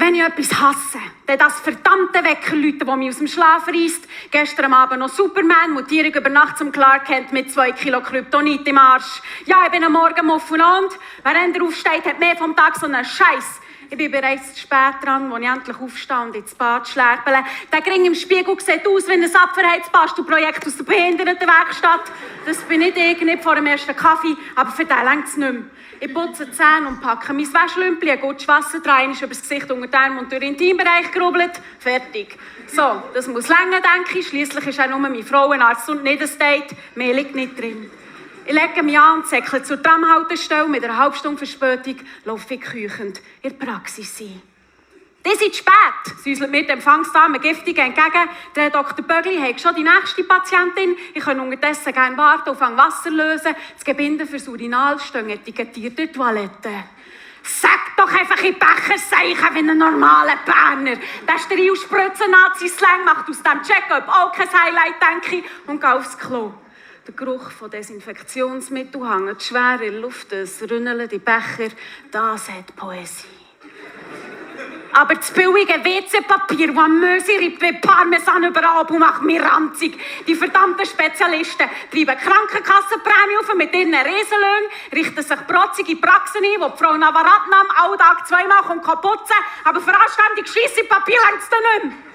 Wenn 0.00 0.14
ich 0.14 0.22
etwas 0.22 0.60
hasse, 0.60 0.98
dann 1.26 1.38
das 1.38 1.58
verdammte 1.58 2.22
Weckerläuten, 2.22 2.86
das 2.86 2.96
mich 2.96 3.08
aus 3.08 3.18
dem 3.18 3.26
Schlaf 3.26 3.66
reißt. 3.66 4.06
Gestern 4.30 4.72
Abend 4.72 5.00
noch 5.00 5.08
Superman, 5.08 5.72
Mutierung 5.72 6.14
über 6.14 6.28
Nacht 6.28 6.56
zum 6.56 6.70
Clark 6.70 7.06
Kent 7.06 7.32
mit 7.32 7.50
zwei 7.50 7.72
Kilo 7.72 8.00
Kryptonit 8.00 8.66
im 8.68 8.78
Arsch. 8.78 9.20
Ja, 9.46 9.64
ich 9.64 9.72
bin 9.72 9.82
am 9.82 9.94
Morgen 9.94 10.24
muffeland. 10.24 10.92
Wer 11.24 11.34
änder 11.34 11.64
aufsteht, 11.64 12.04
hat 12.04 12.20
mehr 12.20 12.36
vom 12.36 12.54
Tag 12.54 12.76
so 12.76 12.86
einen 12.86 13.04
Scheiß. 13.04 13.60
Ich 13.90 13.98
bin 13.98 14.12
bereits 14.12 14.54
zu 14.54 14.60
spät 14.60 15.02
dran, 15.02 15.32
als 15.32 15.42
ich 15.42 15.48
endlich 15.48 15.80
aufstehe 15.80 16.20
und 16.20 16.36
ins 16.36 16.54
Bad 16.54 16.86
schläpele. 16.86 17.42
Der 17.72 17.80
Gring 17.80 18.04
im 18.04 18.14
Spiegel 18.14 18.60
sieht 18.60 18.86
aus 18.86 19.08
wie 19.08 19.14
ein 19.14 19.24
Abverheizbastelprojekt 19.34 20.64
aus 20.64 20.76
der 20.76 20.84
Behindertenwerkstatt. 20.84 22.12
Das 22.46 22.58
bin 22.58 22.80
nicht 22.80 22.96
ich, 22.96 23.20
nicht 23.20 23.42
vor 23.42 23.56
dem 23.56 23.66
ersten 23.66 23.96
Kaffee, 23.96 24.36
aber 24.54 24.70
für 24.70 24.84
den 24.84 25.04
längt 25.04 25.26
es 25.26 25.36
nicht 25.36 25.52
mehr. 25.52 25.62
Ich 26.00 26.14
putze 26.14 26.46
die 26.46 26.52
Zähne 26.52 26.86
und 26.86 27.00
packe 27.00 27.32
mein 27.32 27.52
Wäschlümpel, 27.52 28.10
ein 28.10 28.20
gutes 28.20 28.46
Wasser 28.46 28.78
rein, 28.84 29.10
ist 29.10 29.20
über 29.20 29.30
das 29.30 29.42
Gesicht 29.42 29.68
unter 29.70 29.86
den 29.86 29.94
Arm 29.94 30.18
und 30.18 30.30
durch 30.30 30.40
den 30.40 30.52
Intimbereich 30.52 31.10
gerubbelt. 31.10 31.60
Fertig. 31.80 32.38
So, 32.68 33.02
das 33.14 33.26
muss 33.26 33.48
länger, 33.48 33.80
denke 33.80 34.20
ich. 34.20 34.28
Schliesslich 34.28 34.66
ist 34.68 34.80
auch 34.80 34.88
nur 34.88 35.00
mein 35.00 35.22
Frauenarzt 35.24 35.88
und 35.90 36.04
nicht 36.04 36.22
ein 36.22 36.38
Date. 36.38 36.76
Mehr 36.94 37.14
liegt 37.14 37.34
nicht 37.34 37.58
drin. 37.58 37.90
Ich 38.46 38.52
lege 38.52 38.82
mich 38.82 38.98
an 38.98 39.18
und 39.18 39.26
säckle 39.26 39.62
zur 39.64 39.82
Tramhaltestelle. 39.82 40.68
Mit 40.68 40.84
einer 40.84 40.96
halben 40.96 41.16
Stunde 41.16 41.38
Verspätung 41.38 41.96
laufe 42.24 42.54
ich 42.54 42.60
küchend 42.60 43.20
in 43.42 43.58
der 43.58 43.66
Praxis 43.66 44.20
ein. 44.20 44.40
Die 45.26 45.36
sind 45.36 45.54
spät, 45.54 46.16
säuselt 46.24 46.50
mir 46.50 46.62
die 46.62 46.70
Empfangsdame 46.70 47.40
giftig 47.40 47.76
entgegen. 47.76 48.30
Der 48.54 48.70
Dr. 48.70 49.04
Bögli 49.04 49.36
hat 49.36 49.60
schon 49.60 49.74
die 49.74 49.82
nächste 49.82 50.24
Patientin. 50.24 50.96
Ich 51.12 51.24
kann 51.24 51.40
unterdessen 51.40 51.92
gerne 51.92 52.16
warten 52.16 52.50
auf 52.50 52.62
ein 52.62 52.76
Wasser 52.76 53.10
lösen. 53.10 53.54
Das 53.74 53.84
Gebinde 53.84 54.26
fürs 54.26 54.46
Urinal 54.46 54.98
steht 55.00 55.28
etikettiert 55.28 55.98
in 55.98 56.06
der 56.06 56.12
Toilette. 56.12 56.70
Sag 57.42 57.96
doch 57.96 58.12
einfach 58.12 58.42
in 58.42 58.54
Becherzeichen 58.58 59.54
wie 59.54 59.70
ein 59.70 59.78
normaler 59.78 60.38
Berner. 60.44 60.98
Der 61.26 61.38
Sterilspritzen-Nazi-Slang 61.38 63.04
macht 63.04 63.28
aus 63.28 63.42
diesem 63.42 63.62
Check-up 63.62 64.08
auch 64.08 64.32
kein 64.32 64.48
Highlight, 64.48 64.96
denke 65.00 65.36
ich, 65.36 65.44
und 65.66 65.80
gehe 65.80 65.94
aufs 65.94 66.16
Klo. 66.16 66.52
Der 67.06 67.14
Geruch 67.14 67.50
von 67.50 67.70
Desinfektionsmittel 67.70 69.00
hängt 69.00 69.42
schwer 69.42 69.80
in 69.80 69.92
der 69.92 70.00
Luft, 70.00 70.32
es 70.32 70.62
rünneln 70.62 71.08
die 71.08 71.18
Becher. 71.18 71.70
Das 72.10 72.50
hat 72.50 72.76
Poesie. 72.76 73.47
Aber 74.92 75.14
das 75.14 75.30
billige 75.30 75.84
WC-Papier, 75.84 76.72
das 76.72 77.58
bei 77.58 77.72
Parmesan 77.72 78.44
überall 78.44 78.86
und 78.86 78.98
macht 78.98 79.22
mich 79.22 79.40
ranzig. 79.40 79.98
Die 80.26 80.34
verdammten 80.34 80.86
Spezialisten 80.86 81.68
treiben 81.90 82.16
Krankenkassenprämie 82.16 83.56
mit 83.56 83.74
ihren 83.74 83.94
Riesenlöhnen, 83.94 84.70
richten 84.94 85.22
sich 85.22 85.46
protzige 85.46 85.96
Praxen 85.96 86.42
ein, 86.42 86.60
wo 86.60 86.70
die 86.70 86.78
Frau 86.78 86.96
Navaratnam 86.96 87.66
alle 87.76 87.98
Tag 87.98 88.26
zweimal 88.26 88.62
kaputt 88.62 89.02
putzen 89.02 89.36
aber 89.64 89.80
für 89.80 89.94
anständig 89.94 90.46
scheisse 90.46 90.84
Papier 90.84 91.16
längt 91.30 91.42
es 91.42 91.50
nicht 91.50 91.84
mehr. 91.84 92.08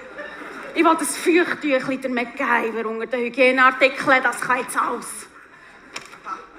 Ich 0.76 0.84
will 0.84 0.96
das 0.98 1.16
Feuchttüchlein 1.16 2.00
der 2.00 2.10
MacGyver 2.10 2.88
unter 2.88 3.06
den 3.06 3.26
Hygieneartikeln, 3.26 4.22
das 4.22 4.40
kann 4.40 4.58
jetzt 4.58 4.76
aus. 4.76 5.26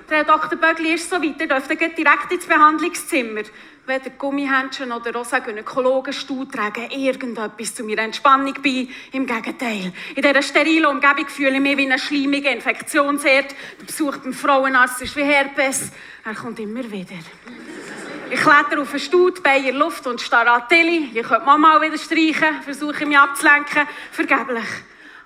Der 0.09 0.23
Dr. 0.23 0.57
Bögli 0.57 0.93
ist 0.93 1.09
so 1.09 1.21
weit, 1.21 1.41
er 1.41 1.47
dürfte 1.47 1.75
direkt 1.75 2.31
ins 2.31 2.45
Behandlungszimmer 2.45 3.43
weder 3.87 4.09
Gummihändchen 4.11 4.91
oder 4.91 5.13
rosa 5.13 5.39
Gynäkologenstuhl 5.39 6.47
tragen 6.47 6.89
irgendetwas 6.89 7.75
zu 7.75 7.83
meiner 7.83 8.03
Entspannung 8.03 8.53
bei. 8.63 8.87
Im 9.11 9.25
Gegenteil. 9.25 9.93
In 10.15 10.21
dieser 10.21 10.41
sterilen 10.41 10.85
Umgebung 10.85 11.27
fühle 11.27 11.55
ich 11.55 11.59
mich 11.59 11.77
wie 11.77 11.85
eine 11.85 11.99
schleimige 11.99 12.49
Infektionsherd. 12.49 13.55
Der 13.79 13.85
Besuch 13.85 14.17
beim 14.17 14.33
Frauenarzt 14.33 15.01
ist 15.01 15.15
wie 15.15 15.23
Herpes. 15.23 15.91
Er 16.23 16.33
kommt 16.33 16.59
immer 16.59 16.89
wieder. 16.91 17.15
Ich 18.31 18.41
kletter 18.41 18.81
auf 18.81 18.91
den 18.91 18.99
Stuhl, 18.99 19.33
in 19.65 19.75
Luft 19.75 20.07
und 20.07 20.19
starre 20.19 20.51
an 20.51 20.63
Tilly. 20.67 21.11
Ich 21.13 21.23
könnte 21.23 21.45
Mama 21.45 21.77
auch 21.77 21.81
wieder 21.81 21.97
streichen, 21.97 22.61
versuche 22.63 23.05
mich 23.05 23.17
abzulenken. 23.17 23.87
Vergeblich. 24.11 24.65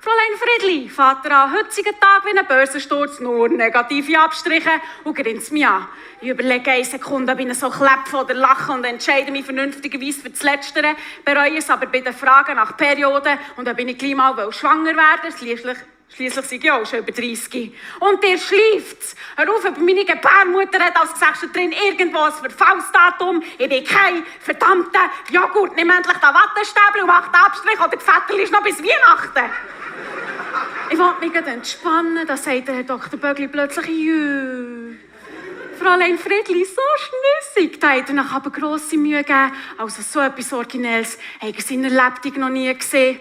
Fräulein 0.01 0.39
Friedli, 0.39 0.87
Vater 0.87 1.29
an 1.29 1.53
heutigen 1.53 1.93
Tag 1.99 2.23
wie 2.23 2.37
ein 2.37 2.47
Börsensturz, 2.47 3.19
nur 3.19 3.49
negative 3.49 4.17
Abstriche 4.17 4.79
und 5.03 5.13
grinst 5.13 5.51
mich 5.51 5.67
an. 5.67 5.89
Ich 6.21 6.29
überlege 6.29 6.71
eine 6.71 6.85
Sekunde, 6.85 7.33
ob 7.33 7.39
ich 7.41 7.53
so 7.55 7.69
klepfe 7.69 8.15
oder 8.15 8.33
lache 8.33 8.71
und 8.71 8.85
entscheide 8.85 9.29
mich 9.29 9.43
vernünftigerweise 9.43 10.21
für 10.21 10.29
das 10.29 10.41
Letztere, 10.41 10.95
bereue 11.25 11.57
es 11.57 11.69
aber 11.69 11.87
bei 11.87 11.99
den 11.99 12.13
Fragen 12.13 12.55
nach 12.55 12.77
Perioden 12.77 13.37
und 13.57 13.67
ob 13.67 13.77
ich 13.77 13.97
gleich 13.97 14.15
mal 14.15 14.53
schwanger 14.53 14.95
werden 14.95 15.23
will. 15.23 15.37
Schliesslich 15.37 15.77
Schliesslich 16.15 16.45
sind 16.45 16.63
ich 16.63 16.71
auch 16.71 16.85
schon 16.85 16.99
über 16.99 17.11
30. 17.11 17.71
Und 17.99 18.23
der 18.23 18.37
schläft's. 18.37 19.15
Hör 19.35 19.53
auf, 19.53 19.63
aber 19.63 19.79
meine 19.79 20.05
Gebärmutter 20.05 20.79
hat 20.79 20.99
als 20.99 21.13
Gesächste 21.13 21.49
drin 21.49 21.71
irgendwo 21.71 22.19
ein 22.19 22.31
Verfallsdatum. 22.31 23.43
Ich 23.57 23.69
bin 23.69 23.83
kein 23.83 24.25
verdammter 24.39 25.11
Joghurt. 25.29 25.75
Nimm 25.75 25.89
endlich 25.89 26.17
den 26.17 26.29
Wattestäbel 26.33 27.01
und 27.01 27.07
mach 27.07 27.27
den 27.27 27.35
Abstrich 27.35 27.79
oder 27.79 27.95
die 27.95 28.03
Vettel 28.03 28.39
ist 28.39 28.51
noch 28.51 28.63
bis 28.63 28.81
Weihnachten. 28.81 29.51
Ich 30.91 30.97
wollte 30.97 31.19
mich 31.19 31.35
entspannen. 31.35 32.25
Da 32.27 32.37
sagt 32.37 32.67
der 32.67 32.75
Herr 32.75 32.83
Dr. 32.83 33.19
Bögli 33.19 33.47
plötzlich, 33.47 33.87
jö. 33.87 34.95
Fräulein 35.79 36.17
Friedli, 36.17 36.65
so 36.65 36.81
schnüssig. 36.97 37.79
Da 37.79 37.91
hat 37.91 38.09
er 38.09 38.15
nach 38.15 38.33
aber 38.33 38.49
grosse 38.49 38.97
Mühe 38.97 39.23
gegeben. 39.23 39.53
Also 39.77 40.01
so 40.01 40.19
etwas 40.19 40.51
Originelles 40.51 41.17
haben 41.41 41.53
sie 41.57 41.75
in 41.75 41.83
der 41.83 41.91
Lebtung 41.91 42.39
noch 42.39 42.49
nie 42.49 42.73
gesehen. 42.73 43.19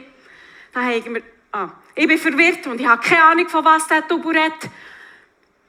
Da 0.73 0.81
haben 0.81 1.15
wir... 1.15 1.23
Ah, 1.53 1.69
ich 1.95 2.07
bin 2.07 2.19
verwirrt 2.19 2.67
und 2.67 2.81
ich 2.81 2.87
habe 2.87 3.01
keine 3.03 3.25
Ahnung, 3.25 3.49
von 3.49 3.65
was 3.65 3.87
der 3.87 4.07
Tubu 4.07 4.29
redet. 4.29 4.71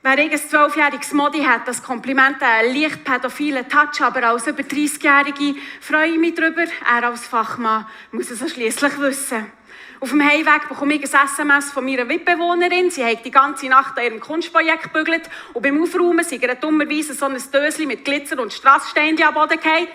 Wer 0.01 0.17
ein 0.17 0.37
zwölfjähriges 0.37 1.13
Modi 1.13 1.43
hat, 1.43 1.67
das 1.67 1.83
Kompliment 1.83 2.41
einen 2.41 2.73
leicht 2.73 3.03
pädophilen 3.03 3.67
Touch, 3.67 4.01
aber 4.01 4.29
als 4.29 4.47
über 4.47 4.63
30-Jährige 4.63 5.59
freue 5.81 6.11
ich 6.11 6.17
mich 6.17 6.35
darüber. 6.35 6.63
Er 6.63 7.03
als 7.03 7.27
Fachmann 7.27 7.85
muss 8.11 8.31
es 8.31 8.51
schließlich 8.51 8.97
wissen. 8.97 9.58
Auf 10.01 10.11
dem 10.11 10.23
Heimweg 10.23 10.69
bekomme 10.69 10.93
ich 10.93 11.13
ein 11.13 11.25
SMS 11.25 11.71
von 11.71 11.83
meiner 11.83 12.05
Mitbewohnerin. 12.05 12.89
Sie 12.89 13.03
hat 13.03 13.25
die 13.25 13.31
ganze 13.31 13.67
Nacht 13.67 13.97
an 13.97 14.05
ihrem 14.05 14.21
Kunstprojekt 14.21 14.83
gebügelt 14.83 15.29
und 15.53 15.61
beim 15.61 15.81
Aufräumen 15.83 16.23
sind 16.23 16.41
ihr 16.41 16.55
dummerweise 16.55 17.13
so 17.13 17.25
ein 17.25 17.37
Döschen 17.51 17.87
mit 17.87 18.05
Glitzer 18.05 18.39
und 18.41 18.53
Strasssteinen 18.53 19.21
am 19.23 19.33
Boden 19.33 19.57
gefallen. 19.57 19.89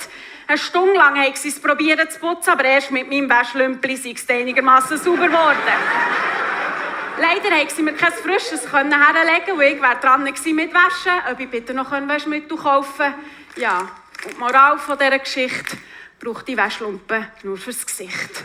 Eine 0.46 0.58
Stunde 0.58 0.92
lang 0.92 1.18
haben 1.18 1.34
sie 1.34 1.48
es 1.48 1.58
probiert 1.58 2.12
zu 2.12 2.20
putzen, 2.20 2.50
aber 2.50 2.64
erst 2.64 2.90
mit 2.90 3.08
meinem 3.08 3.30
Wäschlümpel 3.30 3.96
sei 3.96 4.12
es 4.14 4.28
einigermaßen 4.28 4.98
sauber 4.98 5.28
geworden. 5.28 5.56
Leider 7.18 7.56
haben 7.56 7.68
sie 7.70 7.82
mir 7.82 7.94
kein 7.94 8.12
frisches 8.12 8.70
herlegen 8.70 9.58
weil 9.58 9.72
ich 9.72 9.80
wäre 9.80 9.96
dran 10.02 10.24
mit 10.24 10.74
Waschen. 10.74 11.12
Ob 11.32 11.40
ich 11.40 11.48
bitte 11.48 11.72
noch 11.72 11.90
Waschmittel 11.90 12.58
kaufen. 12.58 13.14
Ja, 13.56 13.88
und 14.26 14.34
die 14.34 14.38
Moral 14.38 14.78
von 14.78 14.98
dieser 14.98 15.18
Geschichte 15.18 15.78
braucht 16.20 16.46
die 16.46 16.58
Wäschlumpen 16.58 17.26
nur 17.42 17.56
fürs 17.56 17.86
Gesicht. 17.86 18.44